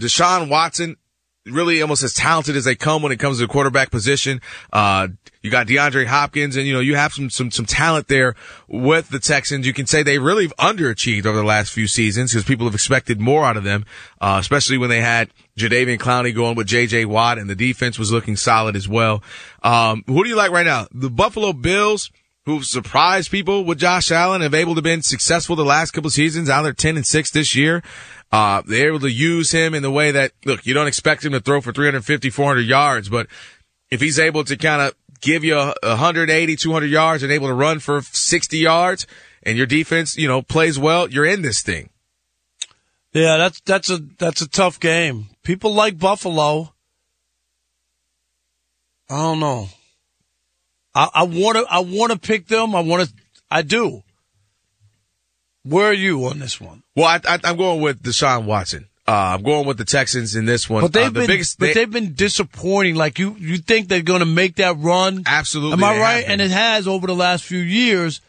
[0.00, 0.96] Deshaun Watson,
[1.46, 4.40] really almost as talented as they come when it comes to the quarterback position.
[4.72, 5.08] Uh,
[5.42, 8.34] you got DeAndre Hopkins and, you know, you have some, some, some talent there
[8.66, 9.66] with the Texans.
[9.66, 13.20] You can say they really underachieved over the last few seasons because people have expected
[13.20, 13.84] more out of them,
[14.20, 18.12] uh, especially when they had Jadeveon Clowney going with JJ Watt and the defense was
[18.12, 19.22] looking solid as well.
[19.62, 20.86] Um, who do you like right now?
[20.92, 22.10] The Buffalo Bills,
[22.44, 26.48] who've surprised people with Josh Allen, have able to been successful the last couple seasons.
[26.48, 27.82] Now they're 10 and 6 this year.
[28.30, 31.32] Uh, they're able to use him in the way that, look, you don't expect him
[31.32, 33.26] to throw for 350, 400 yards, but
[33.90, 37.78] if he's able to kind of give you 180, 200 yards and able to run
[37.78, 39.06] for 60 yards
[39.42, 41.88] and your defense, you know, plays well, you're in this thing.
[43.14, 45.28] Yeah, that's, that's a, that's a tough game.
[45.42, 46.74] People like Buffalo.
[49.08, 49.68] I don't know.
[50.94, 52.74] I I want to, I want to pick them.
[52.74, 53.14] I want to,
[53.50, 54.02] I do.
[55.68, 56.82] Where are you on this one?
[56.96, 58.88] Well, I, am going with Deshaun Watson.
[59.06, 60.82] Uh, I'm going with the Texans in this one.
[60.82, 62.94] But they've uh, the been, biggest, but they, have been disappointing.
[62.94, 65.22] Like you, you think they're going to make that run?
[65.26, 65.72] Absolutely.
[65.72, 66.24] Am I right?
[66.26, 68.20] And it has over the last few years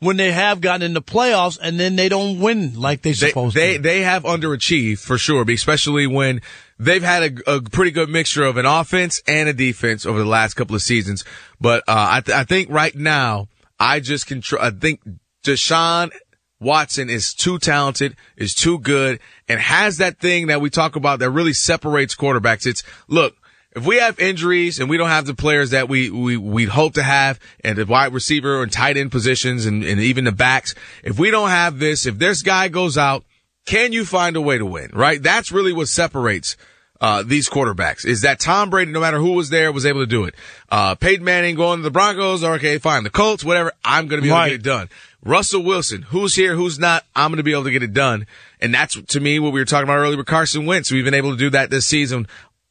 [0.00, 3.28] when they have gotten in the playoffs and then they don't win like they're they,
[3.28, 3.82] supposed they, to.
[3.82, 6.42] They they have underachieved for sure, especially when
[6.78, 10.26] they've had a, a, pretty good mixture of an offense and a defense over the
[10.26, 11.24] last couple of seasons.
[11.60, 13.48] But uh, I, th- I think right now,
[13.80, 14.62] I just control.
[14.62, 15.00] I think
[15.44, 16.12] Deshaun
[16.60, 21.18] Watson is too talented, is too good, and has that thing that we talk about
[21.18, 22.66] that really separates quarterbacks.
[22.66, 23.36] It's, look,
[23.74, 26.94] if we have injuries and we don't have the players that we, we, we'd hope
[26.94, 30.74] to have and the wide receiver and tight end positions and, and even the backs,
[31.04, 33.24] if we don't have this, if this guy goes out,
[33.66, 35.22] can you find a way to win, right?
[35.22, 36.56] That's really what separates
[37.00, 40.06] uh, these quarterbacks is that Tom Brady, no matter who was there, was able to
[40.06, 40.34] do it.
[40.70, 43.04] Uh, Peyton Manning going to the Broncos, okay, fine.
[43.04, 44.44] The Colts, whatever, I'm going to be able right.
[44.46, 44.88] to get it done.
[45.24, 48.26] Russell Wilson, who's here, who's not, I'm going to be able to get it done.
[48.60, 50.90] And that's to me what we were talking about earlier with Carson Wentz.
[50.90, 52.28] We've been able to do that this season.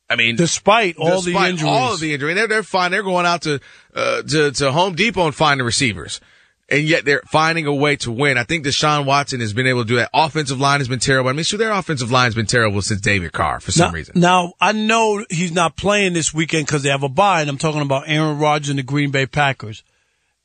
[0.10, 2.92] I mean, despite all despite the injuries, all of the injury, they're they're fine.
[2.92, 3.60] They're going out to
[3.96, 6.22] uh, to to Home Depot and finding receivers
[6.70, 8.38] and yet they're finding a way to win.
[8.38, 10.10] I think Deshaun Watson has been able to do that.
[10.14, 11.30] Offensive line has been terrible.
[11.30, 13.94] I mean, sure, their offensive line has been terrible since David Carr for some now,
[13.94, 14.20] reason.
[14.20, 17.58] Now, I know he's not playing this weekend because they have a bye, and I'm
[17.58, 19.84] talking about Aaron Rodgers and the Green Bay Packers.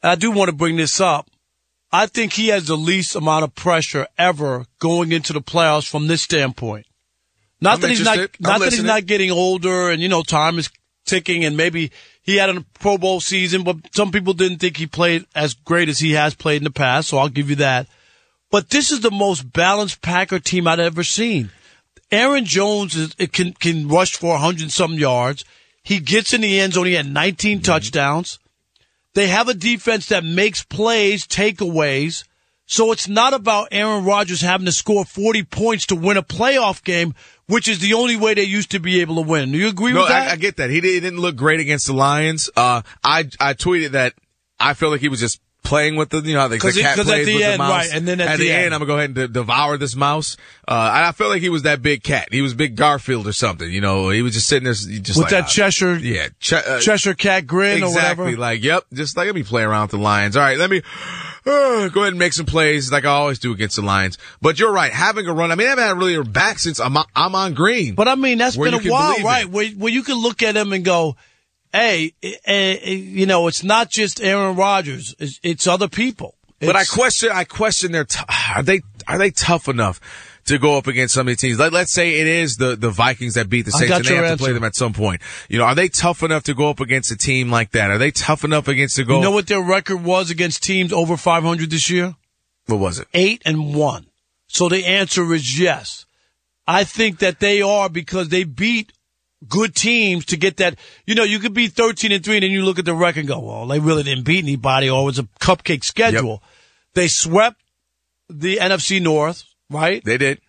[0.02, 1.28] I do want to bring this up.
[1.92, 6.06] I think he has the least amount of pressure ever going into the playoffs from
[6.06, 6.86] this standpoint.
[7.60, 10.58] Not I'm that he's not, not that he's not getting older, and you know, time
[10.58, 10.70] is
[11.04, 11.90] ticking, and maybe
[12.30, 15.88] he had a Pro Bowl season, but some people didn't think he played as great
[15.88, 17.86] as he has played in the past, so I'll give you that.
[18.50, 21.50] But this is the most balanced Packer team I've ever seen.
[22.10, 25.44] Aaron Jones is, can can rush for 100 some yards.
[25.82, 26.86] He gets in the end zone.
[26.86, 27.62] He had 19 mm-hmm.
[27.62, 28.38] touchdowns.
[29.14, 32.24] They have a defense that makes plays, takeaways.
[32.66, 36.84] So it's not about Aaron Rodgers having to score 40 points to win a playoff
[36.84, 37.14] game
[37.50, 39.52] which is the only way they used to be able to win.
[39.52, 40.28] Do you agree no, with that?
[40.28, 40.70] I, I get that.
[40.70, 42.48] He didn't look great against the Lions.
[42.56, 44.14] Uh, I, I tweeted that
[44.58, 47.08] I feel like he was just playing with the, you know, the, the cat plays
[47.08, 47.70] at the with end, the mouse.
[47.70, 49.28] Right, and then at, at the, the end, end, I'm gonna go ahead and de-
[49.28, 50.36] devour this mouse.
[50.66, 52.28] Uh, I felt like he was that big cat.
[52.32, 53.70] He was big Garfield or something.
[53.70, 56.80] You know, he was just sitting there, just with like, that Cheshire, yeah, che- uh,
[56.80, 58.40] Cheshire cat grin exactly, or whatever.
[58.40, 60.36] Like, yep, just like let me play around with the Lions.
[60.36, 60.82] All right, let me.
[61.46, 64.18] Uh, go ahead and make some plays like I always do against the Lions.
[64.42, 65.50] But you're right, having a run.
[65.50, 67.94] I mean, I haven't had really a back since I'm, I'm on green.
[67.94, 69.46] But I mean, that's been a while, right?
[69.48, 71.16] Where, where you can look at him and go,
[71.72, 76.34] hey, eh, eh, you know, it's not just Aaron Rodgers; it's, it's other people.
[76.60, 78.20] It's, but I question, I question their, t-
[78.54, 79.98] are they, are they tough enough
[80.46, 81.58] to go up against some of these teams?
[81.58, 84.24] Let, us say it is the, the Vikings that beat the Saints and they have
[84.24, 84.36] answer.
[84.36, 85.22] to play them at some point.
[85.48, 87.90] You know, are they tough enough to go up against a team like that?
[87.90, 89.16] Are they tough enough against the go?
[89.16, 92.14] You know what their record was against teams over 500 this year?
[92.66, 93.08] What was it?
[93.14, 94.06] Eight and one.
[94.46, 96.06] So the answer is yes.
[96.66, 98.92] I think that they are because they beat
[99.48, 100.78] good teams to get that.
[101.06, 103.20] You know, you could be 13 and 3 and then you look at the record
[103.20, 106.30] and go, well, they really didn't beat anybody or it was a cupcake schedule.
[106.30, 106.40] Yep.
[106.94, 107.60] They swept
[108.28, 110.04] the NFC North, right?
[110.04, 110.40] They did.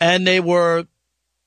[0.00, 0.86] And they were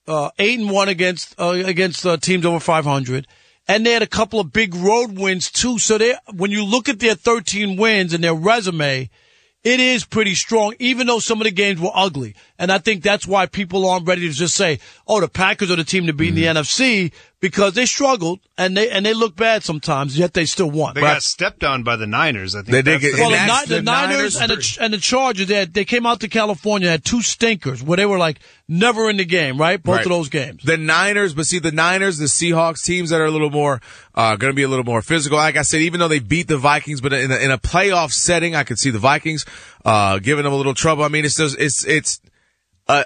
[0.07, 3.27] uh, 8 and 1 against uh, against uh, teams over 500.
[3.67, 5.79] And they had a couple of big road wins too.
[5.79, 9.09] So they when you look at their 13 wins and their resume,
[9.63, 12.35] it is pretty strong, even though some of the games were ugly.
[12.57, 15.75] And I think that's why people aren't ready to just say, "Oh, the Packers are
[15.75, 16.43] the team to beat mm-hmm.
[16.43, 20.17] in the NFC," because they struggled and they and they look bad sometimes.
[20.17, 20.95] Yet they still won.
[20.95, 22.55] They but, got stepped on by the Niners.
[22.55, 24.93] I think they did get, the, well, the, the, the, Niners, Niners and the, and
[24.93, 25.47] the Chargers.
[25.47, 29.09] They, had, they came out to California had two stinkers where they were like never
[29.09, 29.57] in the game.
[29.57, 30.05] Right, both right.
[30.05, 30.63] of those games.
[30.63, 33.81] The Niners, but see the Niners, the Seahawks, teams that are a little more
[34.15, 35.37] uh, going to be a little more physical.
[35.37, 38.11] Like I said, even though they beat the Vikings, but in a, in a playoff
[38.11, 39.45] setting, I could see the Vikings
[39.83, 41.03] uh, giving them a little trouble.
[41.03, 42.21] I mean, it's just, it's it's
[42.87, 43.03] uh,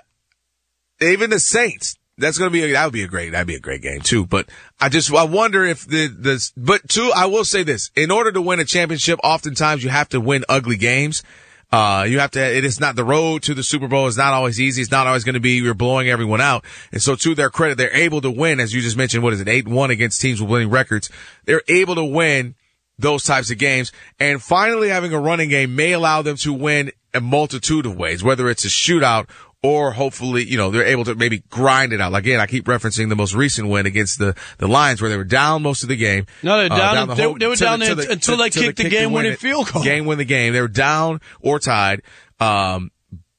[1.01, 1.97] even the Saints.
[2.17, 4.25] That's gonna be a, that would be a great that'd be a great game too.
[4.25, 8.11] But I just I wonder if the the but two I will say this: in
[8.11, 11.23] order to win a championship, oftentimes you have to win ugly games.
[11.71, 14.33] Uh, you have to, it is not the road to the Super Bowl is not
[14.33, 14.81] always easy.
[14.81, 16.65] It's not always going to be you're blowing everyone out.
[16.91, 19.41] And so to their credit, they're able to win, as you just mentioned, what is
[19.41, 21.11] it, 8-1 against teams with winning records.
[21.45, 22.55] They're able to win
[22.97, 23.91] those types of games.
[24.19, 28.23] And finally having a running game may allow them to win a multitude of ways,
[28.23, 29.29] whether it's a shootout
[29.61, 32.11] or hopefully, you know, they're able to maybe grind it out.
[32.11, 35.17] Like, again, I keep referencing the most recent win against the, the Lions where they
[35.17, 36.27] were down most of the game.
[36.43, 36.79] No, they're down.
[36.79, 38.83] Uh, down the they, whole, they, were down the, the, until to, they kicked the,
[38.83, 39.83] the game winning field goal.
[39.83, 40.53] Game win the game.
[40.53, 42.03] They were down or tied.
[42.39, 42.91] Um,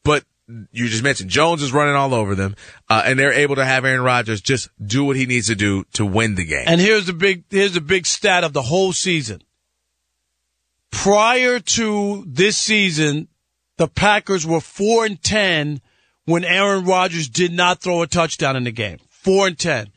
[0.04, 0.24] but
[0.72, 2.54] you just mentioned Jones is running all over them,
[2.90, 5.84] uh, and they're able to have Aaron Rodgers just do what he needs to do
[5.94, 6.64] to win the game.
[6.66, 9.42] And here's the big, here's the big stat of the whole season.
[10.90, 13.28] Prior to this season,
[13.78, 15.80] the Packers were four and ten
[16.30, 18.98] when Aaron Rodgers did not throw a touchdown in the game.
[19.08, 19.88] Four and ten.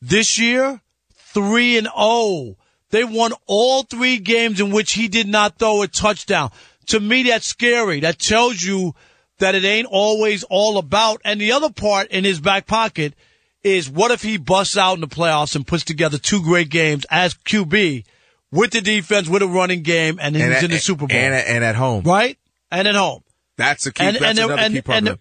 [0.00, 0.80] This year,
[1.14, 2.56] three and oh.
[2.90, 6.50] They won all three games in which he did not throw a touchdown.
[6.86, 8.00] To me, that's scary.
[8.00, 8.94] That tells you
[9.38, 11.20] that it ain't always all about.
[11.24, 13.14] And the other part in his back pocket
[13.62, 17.06] is what if he busts out in the playoffs and puts together two great games
[17.10, 18.04] as QB
[18.50, 21.16] with the defense, with a running game, and he's and in the Super Bowl.
[21.16, 22.02] And, and at home.
[22.04, 22.38] Right?
[22.72, 23.22] And at home.
[23.56, 24.04] That's a key.
[24.04, 25.18] And- that's and- another and- key part.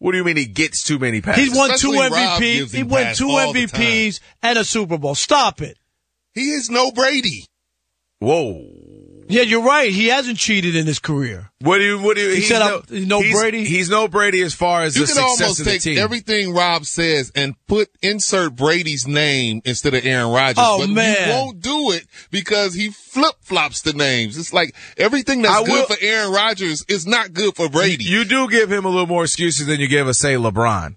[0.00, 0.06] And- of it.
[0.06, 1.44] what do you mean he gets too many passes?
[1.44, 2.74] He's won two Especially Rob MVPs.
[2.74, 5.14] He won two MVPs and a Super Bowl.
[5.14, 5.78] Stop it.
[6.34, 7.44] He is no Brady.
[8.18, 8.79] Whoa.
[9.30, 9.90] Yeah, you're right.
[9.92, 11.50] He hasn't cheated in his career.
[11.60, 11.98] What do you?
[12.00, 12.30] What do you?
[12.34, 13.64] He said, no, I'm- he's no he's- Brady?
[13.64, 15.98] He's no Brady as far as You the can success almost of the take team.
[15.98, 20.56] everything Rob says and put insert Brady's name instead of Aaron Rodgers.
[20.58, 21.28] Oh, but man.
[21.28, 24.38] you won't do it because he flip flops the names.
[24.38, 28.04] It's like everything that's I good will- for Aaron Rodgers is not good for Brady.
[28.04, 30.96] You do give him a little more excuses than you give us, say, LeBron.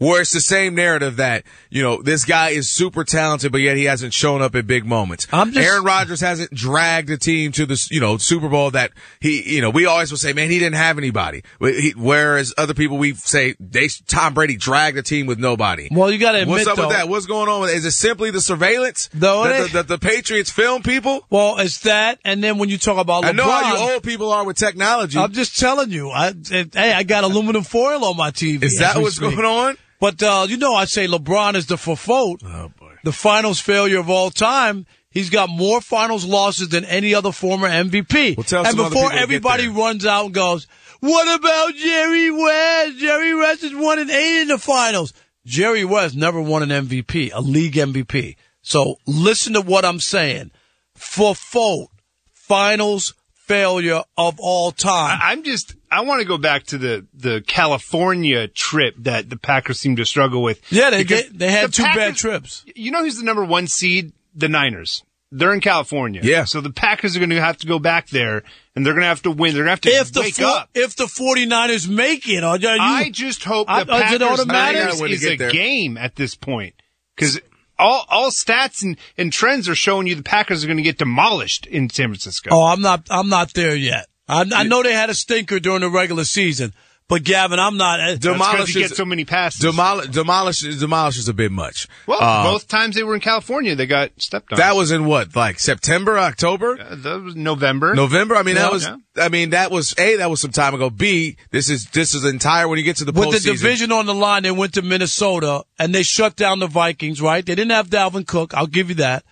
[0.00, 3.76] Where it's the same narrative that, you know, this guy is super talented, but yet
[3.76, 5.26] he hasn't shown up at big moments.
[5.30, 8.92] I'm just- Aaron Rodgers hasn't dragged the team to the, you know, Super Bowl that
[9.20, 11.42] he, you know, we always will say, man, he didn't have anybody.
[11.60, 15.88] He- Whereas other people, we say, they, Tom Brady dragged the team with nobody.
[15.90, 17.08] Well, you got to admit, What's up though, with that?
[17.10, 17.76] What's going on with it?
[17.76, 19.10] Is it simply the surveillance?
[19.12, 21.26] It that, the, that the Patriots film people?
[21.28, 24.02] Well, it's that, and then when you talk about LeBron, I know how you old
[24.02, 25.18] people are with technology.
[25.18, 26.10] I'm just telling you.
[26.10, 28.62] I, hey, I got aluminum foil on my TV.
[28.62, 29.36] Is that what's speak.
[29.36, 29.76] going on?
[30.00, 32.42] But uh, you know, I say LeBron is the faute.
[32.44, 32.72] Oh.
[33.04, 34.86] The finals failure of all time.
[35.10, 38.36] He's got more finals losses than any other former MVP.
[38.36, 40.66] Well, and before people to get everybody runs out and goes,
[41.00, 42.98] "What about Jerry West?
[42.98, 45.12] Jerry West has won an eight in the finals."
[45.44, 48.36] Jerry West never won an MVP, a league MVP.
[48.62, 50.50] So listen to what I'm saying.
[50.94, 51.90] For fault,
[52.32, 55.18] finals failure of all time.
[55.22, 55.74] I'm just.
[55.90, 60.04] I want to go back to the the California trip that the Packers seem to
[60.04, 60.60] struggle with.
[60.72, 62.64] yeah, they get, they had the two bad trips.
[62.74, 64.12] You know who's the number one seed?
[64.34, 65.02] The Niners.
[65.32, 66.20] They're in California.
[66.24, 66.44] Yeah.
[66.44, 68.42] So the Packers are going to have to go back there,
[68.74, 69.54] and they're going to have to win.
[69.54, 70.70] They're going to have to If the wake up.
[70.74, 74.46] if the 49ers make it, are you, I just hope the Packers?
[74.46, 75.50] Niners is get a there.
[75.50, 76.74] game at this point
[77.16, 77.40] because
[77.78, 80.98] all all stats and, and trends are showing you the Packers are going to get
[80.98, 82.50] demolished in San Francisco.
[82.52, 83.06] Oh, I'm not.
[83.08, 84.06] I'm not there yet.
[84.30, 86.72] I, I know they had a stinker during the regular season,
[87.08, 87.96] but Gavin, I'm not.
[87.96, 89.60] That's 'cause demolishes- you get so many passes.
[89.60, 91.88] Demol- demolish demolishes a bit much.
[92.06, 94.58] well, Uh, both times they were in California, they got stepped on.
[94.58, 97.94] that was in what, like September, October, Uh, that was November.
[97.96, 98.36] November.
[98.36, 98.84] I mean, that was.
[98.84, 98.96] Yeah.
[99.18, 100.16] I mean, that was a.
[100.18, 100.88] That was some time ago.
[100.88, 101.36] B.
[101.50, 103.58] This is this is entire when you get to the With the postseason.
[103.58, 107.20] division on the line, they went to Minnesota and they shut down the Vikings.
[107.20, 107.44] Right?
[107.44, 108.54] They didn't have Dalvin Cook.
[108.54, 109.24] I'll give you that.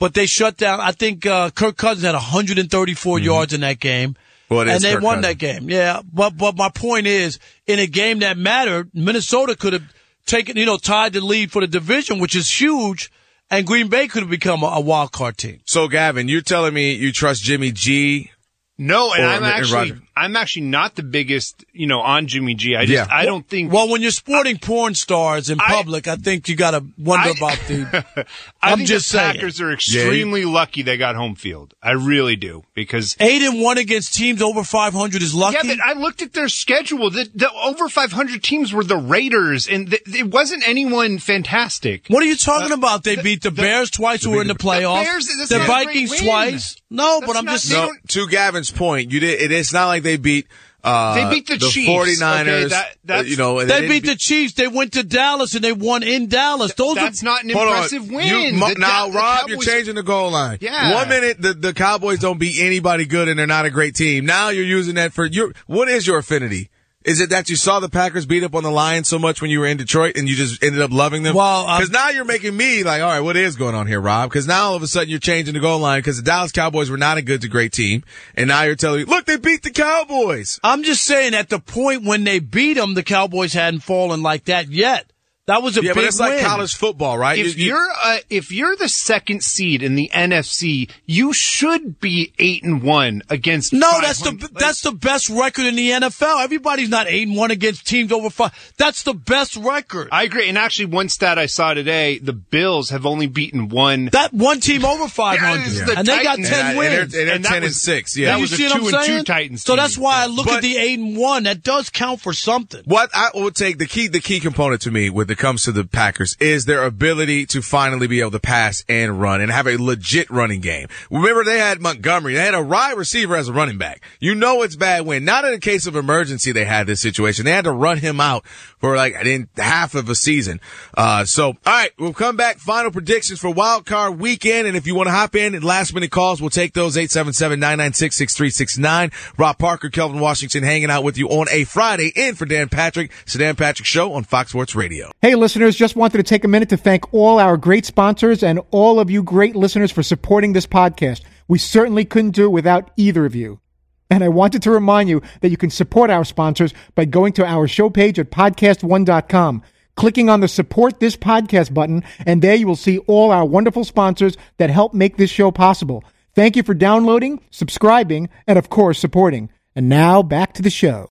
[0.00, 0.80] But they shut down.
[0.80, 4.16] I think uh, Kirk Cousins had 134 yards in that game.
[4.50, 5.22] Well, and they won Cousins.
[5.22, 5.70] that game.
[5.70, 9.84] Yeah, but but my point is, in a game that mattered, Minnesota could have
[10.26, 13.10] taken, you know, tied the lead for the division, which is huge,
[13.48, 15.60] and Green Bay could have become a, a wild card team.
[15.66, 18.30] So, Gavin, you're telling me you trust Jimmy G?
[18.76, 20.02] No, and Or- I'm and actually Roger.
[20.16, 22.76] I'm actually not the biggest, you know, on Jimmy G.
[22.76, 23.14] I just Yeah.
[23.14, 26.72] I don't think Well, when you're sporting porn stars in public, I think you got
[26.72, 28.04] to wonder I- about the.
[28.62, 29.34] I I'm think just the saying.
[29.34, 31.74] Packers are extremely lucky they got home field.
[31.82, 35.66] I really do because Eight and one against teams over 500 is lucky.
[35.66, 37.10] Yeah, but I looked at their schedule.
[37.10, 42.06] The, the over 500 teams were the Raiders, and th- it wasn't anyone fantastic.
[42.08, 43.04] what are you talking uh, about?
[43.04, 45.04] They beat the, Bears twice, who were in the playoffs.
[45.04, 46.76] Bears, the not a great Vikings twice.
[46.90, 49.40] No, That's but I'm not- just they No, to Gavin's point, you did.
[49.40, 50.46] It, it's not like they beat.
[50.82, 51.88] Uh, They beat the Chiefs,
[52.22, 52.40] 49ers.
[52.40, 54.54] okay, that- that's- uh, you know, They didn't beat the Chiefs.
[54.54, 56.72] They went to Dallas and they won in Dallas.
[56.72, 57.74] Those That's are not an Hold on.
[57.74, 58.26] impressive win.
[58.26, 60.56] You- The- now, the Rob, you're changing the goal line.
[60.62, 60.94] Yeah.
[60.94, 64.24] One minute the, the Cowboys don't beat anybody good and they're not a great team.
[64.24, 65.52] Now you're using that for your.
[65.66, 66.70] What is your affinity?
[67.02, 69.50] Is it that you saw the Packers beat up on the Lions so much when
[69.50, 71.34] you were in Detroit and you just ended up loving them?
[71.34, 74.02] Well, uh, because now you're making me like, all right, what is going on here,
[74.02, 74.28] Rob?
[74.28, 76.90] Because now all of a sudden you're changing the goal line because the Dallas Cowboys
[76.90, 78.04] were not a good to great team,
[78.36, 80.60] and now you're telling me, look, they beat the Cowboys.
[80.62, 84.44] I'm just saying at the point when they beat them, the Cowboys hadn't fallen like
[84.44, 85.10] that yet.
[85.50, 86.44] That was a yeah, big but it's like win.
[86.44, 87.36] college football, right?
[87.38, 91.98] If You- you- you're uh, if you're the second seed in the NFC, you should
[92.00, 93.72] be eight and one against.
[93.72, 94.54] No, that's the 500.
[94.54, 96.42] that's the best record in the NFL.
[96.44, 98.52] Everybody's not eight and one against teams over five.
[98.76, 100.08] That's the best record.
[100.12, 100.48] I agree.
[100.48, 104.06] And actually, one stat I saw today: the Bills have only beaten one.
[104.12, 106.90] That one team over five Yeah, the and they got ten And I- and wins.
[106.92, 108.26] they're- and they're And that 10 and 6, yeah.
[108.32, 109.24] that you was a see what two I'm and two saying?
[109.24, 109.62] Titans.
[109.64, 109.82] So team.
[109.82, 111.42] that's why I look But- at the eight and one.
[111.44, 112.82] That does count for something.
[112.84, 115.72] What I would take the key, the key component to me with it comes to
[115.72, 119.66] the Packers is their ability to finally be able to pass and run and have
[119.66, 120.86] a legit running game.
[121.10, 122.34] Remember they had Montgomery.
[122.34, 124.02] They had a wide receiver as a running back.
[124.20, 127.46] You know it's bad when not in a case of emergency they had this situation.
[127.46, 130.60] They had to run him out for like in half of a season.
[130.94, 132.58] Uh, so all right, we'll come back.
[132.58, 134.68] Final predictions for wild card weekend.
[134.68, 139.38] And if you want to hop in and last minute calls, we'll take those 877-996-6369.
[139.38, 143.10] Rob Parker, Kelvin Washington hanging out with you on a Friday in for Dan Patrick.
[143.22, 145.10] It's the Dan Patrick Show on Fox Sports Radio.
[145.22, 148.58] Hey, listeners, just wanted to take a minute to thank all our great sponsors and
[148.70, 151.20] all of you great listeners for supporting this podcast.
[151.46, 153.60] We certainly couldn't do it without either of you.
[154.08, 157.44] And I wanted to remind you that you can support our sponsors by going to
[157.44, 159.62] our show page at podcast1.com,
[159.94, 163.84] clicking on the support this podcast button, and there you will see all our wonderful
[163.84, 166.02] sponsors that help make this show possible.
[166.34, 169.50] Thank you for downloading, subscribing, and of course, supporting.
[169.76, 171.10] And now back to the show.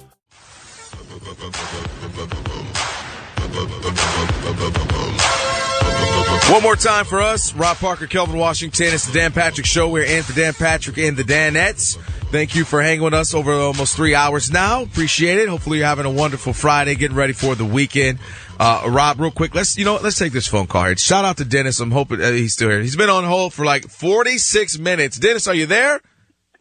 [6.51, 8.93] One more time for us, Rob Parker, Kelvin Washington.
[8.93, 9.89] It's the Dan Patrick Show.
[9.89, 11.97] We're in for Dan Patrick and the Danettes.
[12.29, 14.83] Thank you for hanging with us over almost three hours now.
[14.83, 15.49] Appreciate it.
[15.49, 18.19] Hopefully you're having a wonderful Friday, getting ready for the weekend.
[18.59, 20.95] Uh, Rob, real quick, let's, you know, let's take this phone call here.
[20.95, 21.79] Shout out to Dennis.
[21.79, 22.81] I'm hoping uh, he's still here.
[22.81, 25.17] He's been on hold for like 46 minutes.
[25.17, 26.01] Dennis, are you there?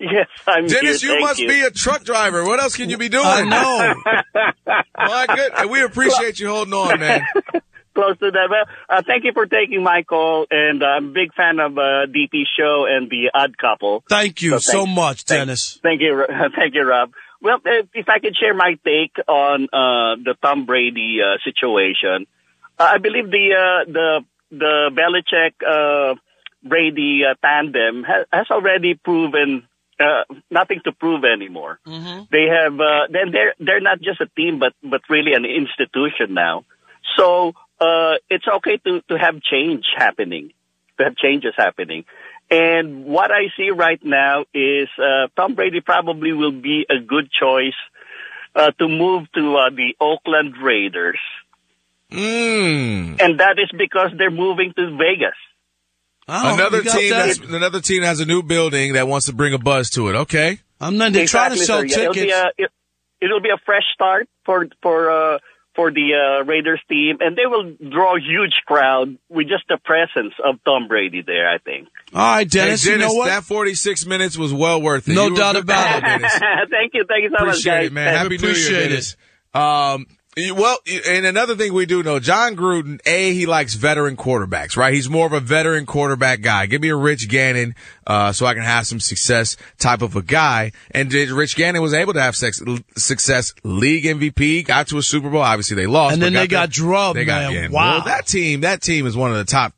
[0.01, 1.11] Yes, I'm Dennis, here.
[1.11, 1.49] you Thank must you.
[1.49, 2.43] be a truck driver.
[2.45, 3.27] What else can you be doing?
[3.27, 3.95] I know.
[4.97, 5.71] My good.
[5.71, 7.21] We appreciate you holding on, man.
[7.95, 8.49] Close to that.
[8.49, 11.77] Well, uh, thank you for taking my call, and uh, I'm a big fan of
[11.77, 14.05] uh, DP show and the Odd Couple.
[14.09, 15.79] Thank you So so thank- much, thank- Dennis.
[15.83, 16.25] Thank you,
[16.57, 17.11] thank you, Rob.
[17.43, 22.27] Well, if, if I could share my take on uh, the Tom Brady uh, situation,
[22.79, 24.21] uh, I believe the uh, the
[24.53, 26.15] the Belichick uh,
[26.63, 29.67] Brady uh, tandem has, has already proven
[30.01, 31.79] uh, nothing to prove anymore.
[32.31, 36.35] They have uh, then they're they're not just a team, but but really an institution
[36.35, 36.65] now.
[37.17, 40.53] So uh, it's okay to to have change happening,
[40.99, 42.05] to have changes happening.
[42.51, 47.31] And what I see right now is uh, Tom Brady probably will be a good
[47.31, 47.79] choice
[48.57, 51.21] uh, to move to uh, the Oakland Raiders,
[52.11, 53.21] Mm.
[53.23, 55.39] and that is because they're moving to Vegas.
[56.33, 59.59] Oh, another team that's, another team has a new building that wants to bring a
[59.59, 60.15] buzz to it.
[60.15, 60.61] Okay.
[60.81, 61.13] I'm not.
[61.13, 61.87] They're trying to sell sir.
[61.87, 62.35] Yeah, it'll be tickets.
[62.35, 62.71] a it,
[63.21, 65.39] it'll be a fresh start for for uh,
[65.75, 69.79] for the uh, Raiders team, and they will draw a huge crowd with just the
[69.85, 71.49] presence of Tom Brady there.
[71.49, 71.89] I think.
[72.15, 72.85] All right, Dennis.
[72.85, 73.27] Hey, you know what?
[73.27, 75.15] That 46 minutes was well worth it.
[75.15, 76.23] No You doubt about it.
[76.71, 77.87] Thank you, thank you so much, guys.
[77.87, 78.15] it, man.
[78.15, 78.89] Happy New Year, it.
[78.89, 79.17] Dennis.
[79.53, 80.79] Um, you- well,
[81.09, 84.95] and another thing we do know, Jon Gruden, A, he likes veteran quarterbacks, right?
[84.95, 86.67] He's more of a veteran quarterback guy.
[86.67, 87.75] Give me a Rich Gannon,
[88.07, 90.71] uh, so I can have some success type of a guy.
[90.93, 92.63] And Rich Gannon was able to have sex,
[92.97, 95.43] success, league MVP, got to a Super Bowl.
[95.43, 96.15] Obviously they lost.
[96.15, 97.63] And then they the- got drubbed, They got, man.
[97.65, 97.97] yeah, Wow.
[97.97, 99.73] well, that team, that team is one of the top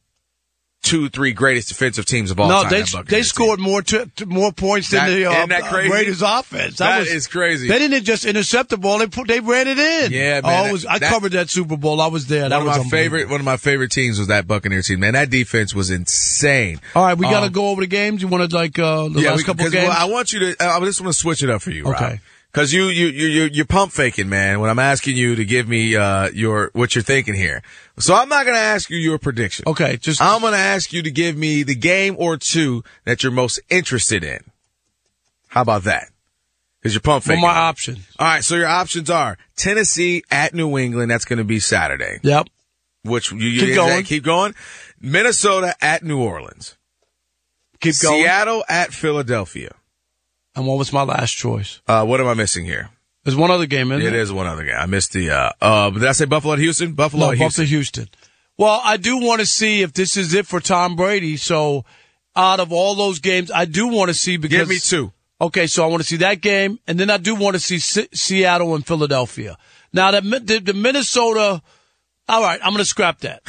[0.83, 2.71] two, three greatest defensive teams of all no, time.
[2.73, 3.25] No, they that they team.
[3.25, 5.91] scored more t- more points than the uh, that crazy?
[5.93, 6.79] Raiders offense.
[6.79, 7.69] That was, is crazy.
[7.69, 10.13] They didn't just intercept the ball; they put they ran it in.
[10.13, 12.01] Yeah, man, that- it was, I covered that Super Bowl.
[12.01, 12.43] I was there.
[12.43, 15.01] One that of was my favorite, one of my favorite teams was that Buccaneer team.
[15.01, 16.81] Man, that defense was insane.
[16.95, 18.21] All right, we got to Um, go over the games.
[18.23, 19.89] You want to like uh, the last we- couple games?
[19.89, 20.57] well, I want you to.
[20.63, 21.87] I just want to switch it up for you.
[21.87, 22.21] Okay.
[22.53, 24.61] Because you you you you you're pump faking, man.
[24.61, 27.63] When I'm asking you to give me uh your what you're thinking here,
[27.99, 29.65] so I'm not going to ask you your prediction.
[29.69, 33.23] okay, just I'm going to ask you to give me the game or two that
[33.23, 34.41] you're most interested in.
[35.49, 36.09] How about that?
[36.79, 37.43] Because you're pump for faking.
[37.43, 38.01] my option.
[38.19, 41.11] All right, so your options are Tennessee at New England.
[41.11, 42.19] That's going to be Saturday.
[42.23, 42.49] Yep.
[43.05, 44.05] Which you, you Keep going.
[44.05, 44.55] Keep going.
[45.01, 46.77] Minnesota at New Orleans.
[47.81, 48.23] Keep going.
[48.23, 49.75] Seattle at Philadelphia.
[50.55, 51.81] And what was my last choice?
[51.87, 52.91] Uh, what am I missing here?
[53.25, 54.21] There's one other game, isn't It there?
[54.21, 54.75] is one other game.
[54.77, 55.31] I missed the.
[55.31, 56.93] Uh, uh, did I say Buffalo at Houston?
[56.93, 58.05] Buffalo No, at Buffalo, Houston.
[58.07, 58.09] Houston.
[58.59, 61.37] Well, I do want to see if this is it for Tom Brady.
[61.37, 61.85] So,
[62.37, 65.13] out of all those games, I do want to see because Give me two.
[65.41, 67.79] Okay, so I want to see that game, and then I do want to see
[67.79, 69.57] Se- Seattle and Philadelphia.
[69.93, 71.63] Now, that the, the Minnesota.
[72.29, 73.43] All right, I'm going to scrap that.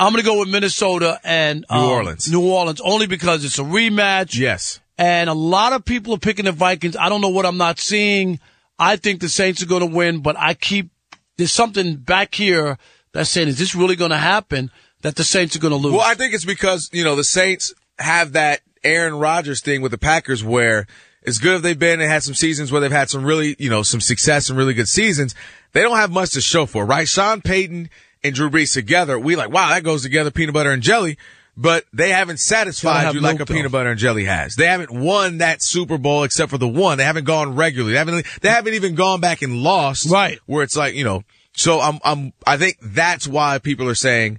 [0.00, 2.30] I'm going to go with Minnesota and New um, Orleans.
[2.32, 4.38] New Orleans only because it's a rematch.
[4.38, 4.80] Yes.
[4.98, 6.96] And a lot of people are picking the Vikings.
[6.96, 8.40] I don't know what I'm not seeing.
[8.78, 10.90] I think the Saints are going to win, but I keep
[11.36, 12.78] there's something back here
[13.12, 14.70] that's saying, is this really going to happen?
[15.02, 15.92] That the Saints are going to lose?
[15.92, 19.92] Well, I think it's because you know the Saints have that Aaron Rodgers thing with
[19.92, 20.86] the Packers, where
[21.24, 23.70] as good as they've been and had some seasons where they've had some really you
[23.70, 25.34] know some success and really good seasons,
[25.72, 27.06] they don't have much to show for, right?
[27.06, 27.90] Sean Payton
[28.24, 31.18] and Drew Brees together, we like wow that goes together, peanut butter and jelly.
[31.56, 34.56] But they haven't satisfied have you like a peanut butter and jelly has.
[34.56, 36.98] They haven't won that Super Bowl except for the one.
[36.98, 37.92] They haven't gone regularly.
[37.94, 38.26] They haven't.
[38.42, 40.10] They haven't even gone back and lost.
[40.10, 40.38] Right.
[40.46, 41.24] Where it's like you know.
[41.54, 41.98] So I'm.
[42.04, 42.34] I'm.
[42.46, 44.38] I think that's why people are saying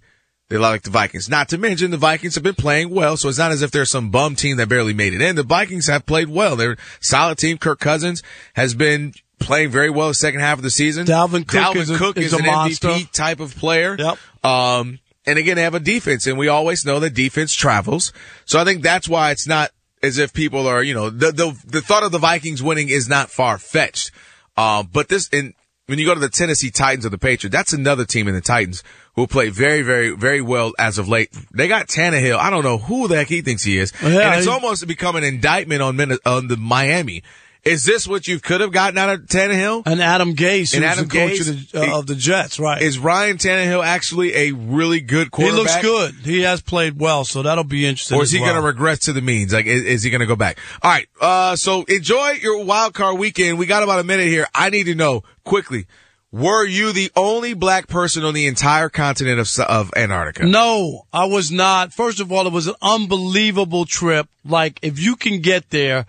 [0.50, 1.28] They like the Vikings.
[1.28, 3.86] Not to mention the Vikings have been playing well, so it's not as if they're
[3.86, 5.36] some bum team that barely made it in.
[5.36, 6.56] The Vikings have played well.
[6.56, 7.58] They're a solid team.
[7.58, 8.22] Kirk Cousins
[8.54, 11.08] has been playing very well the second half of the season.
[11.08, 12.88] Dalvin Cook Dalvin is a- Cook is is, an monster.
[12.90, 13.96] MVP type of player.
[13.98, 14.18] Yep.
[14.46, 18.12] Um, and again, they have a defense, and we always know that defense travels.
[18.46, 19.70] So I think that's why it's not
[20.02, 23.08] as if people are, you know, the the, the thought of the Vikings winning is
[23.10, 24.12] not far fetched.
[24.56, 25.54] Um, but this, and
[25.86, 28.42] when you go to the Tennessee Titans or the Patriots, that's another team in the
[28.42, 28.84] Titans
[29.16, 31.30] who play very, very, very well as of late.
[31.54, 32.38] They got Tannehill.
[32.38, 34.86] I don't know who the heck he thinks he is, Yeah, and it's he- almost
[34.88, 37.24] become an indictment on on the Miami.
[37.68, 39.84] Is this what you could have gotten out of Tannehill?
[39.86, 42.82] And Adam Gase, And Adam Gase, of, the, uh, of the Jets, right?
[42.82, 45.82] Is Ryan Tannehill actually a really good quarterback?
[45.82, 46.16] he looks good.
[46.26, 48.18] He has played well, so that'll be interesting.
[48.18, 48.54] Or is he well.
[48.54, 49.54] going to regress to the means?
[49.54, 50.60] Like, is, is he going to go back?
[50.82, 51.08] All right.
[51.20, 53.58] Uh, so enjoy your wild card weekend.
[53.58, 54.48] We got about a minute here.
[54.54, 55.88] I need to know quickly.
[56.32, 60.46] Were you the only black person on the entire continent of, of Antarctica?
[60.46, 61.94] No, I was not.
[61.94, 64.28] First of all, it was an unbelievable trip.
[64.44, 66.06] Like, if you can get there,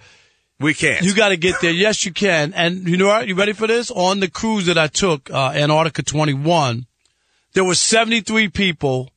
[0.61, 1.05] we can't.
[1.05, 1.71] You got to get there.
[1.71, 2.53] Yes, you can.
[2.55, 3.29] And you know what?
[3.29, 3.91] You ready for this?
[3.91, 6.87] On the cruise that I took, uh, Antarctica 21,
[7.55, 9.11] there were 73 people,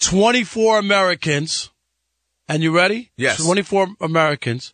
[0.00, 1.70] 24 Americans.
[2.48, 3.10] And you ready?
[3.16, 3.42] Yes.
[3.44, 4.72] 24 Americans.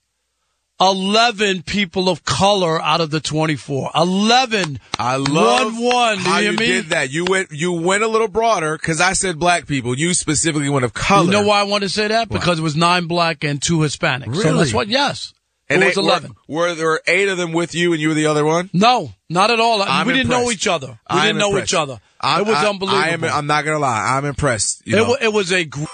[0.81, 3.91] 11 people of color out of the 24.
[3.95, 4.81] 11.
[4.99, 6.19] I love one one.
[6.19, 7.11] how you you did that.
[7.13, 9.97] You went you went a little broader because I said black people.
[9.97, 11.27] You specifically went of color.
[11.27, 12.29] You know why I wanted to say that?
[12.29, 14.35] Because it was nine black and two Hispanics.
[14.35, 14.59] So Really?
[14.59, 15.33] that's what, yes.
[15.75, 16.35] And it was they- 11.
[16.49, 18.71] Were, were there eight of them with you, and you were the other one?
[18.73, 19.83] No, not at all.
[19.83, 20.89] I'm we didn't know each other.
[20.89, 21.73] We I'm didn't know impressed.
[21.73, 22.01] each other.
[22.21, 23.03] I'm- it was I- unbelievable.
[23.05, 24.17] I am, I'm not gonna lie.
[24.17, 24.83] I'm impressed.
[24.87, 25.09] You it, know?
[25.11, 25.85] wa- it was a gr-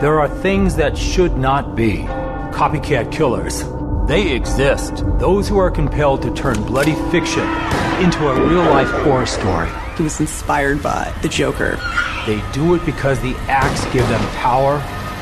[0.00, 1.98] There are things that should not be.
[2.52, 3.64] Copycat killers.
[4.08, 5.02] They exist.
[5.18, 7.42] Those who are compelled to turn bloody fiction
[8.02, 9.68] into a real life horror story.
[9.96, 11.78] He was inspired by the Joker.
[12.26, 14.76] They do it because the acts give them power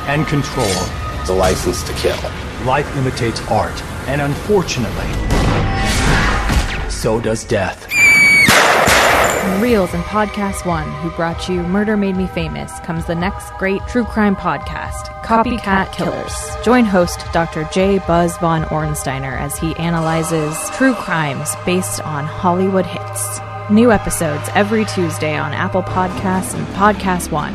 [0.07, 0.67] and control.
[1.27, 2.19] The license to kill.
[2.65, 5.05] Life imitates art, and unfortunately,
[6.89, 7.87] so does death.
[9.61, 13.83] Reelz and Podcast One, who brought you Murder Made Me Famous, comes the next great
[13.87, 16.65] true crime podcast, Copycat Killers.
[16.65, 17.69] Join host Dr.
[17.71, 17.99] J.
[17.99, 23.41] Buzz Von Ornsteiner as he analyzes true crimes based on Hollywood hits.
[23.71, 27.55] New episodes every Tuesday on Apple Podcasts and Podcast One.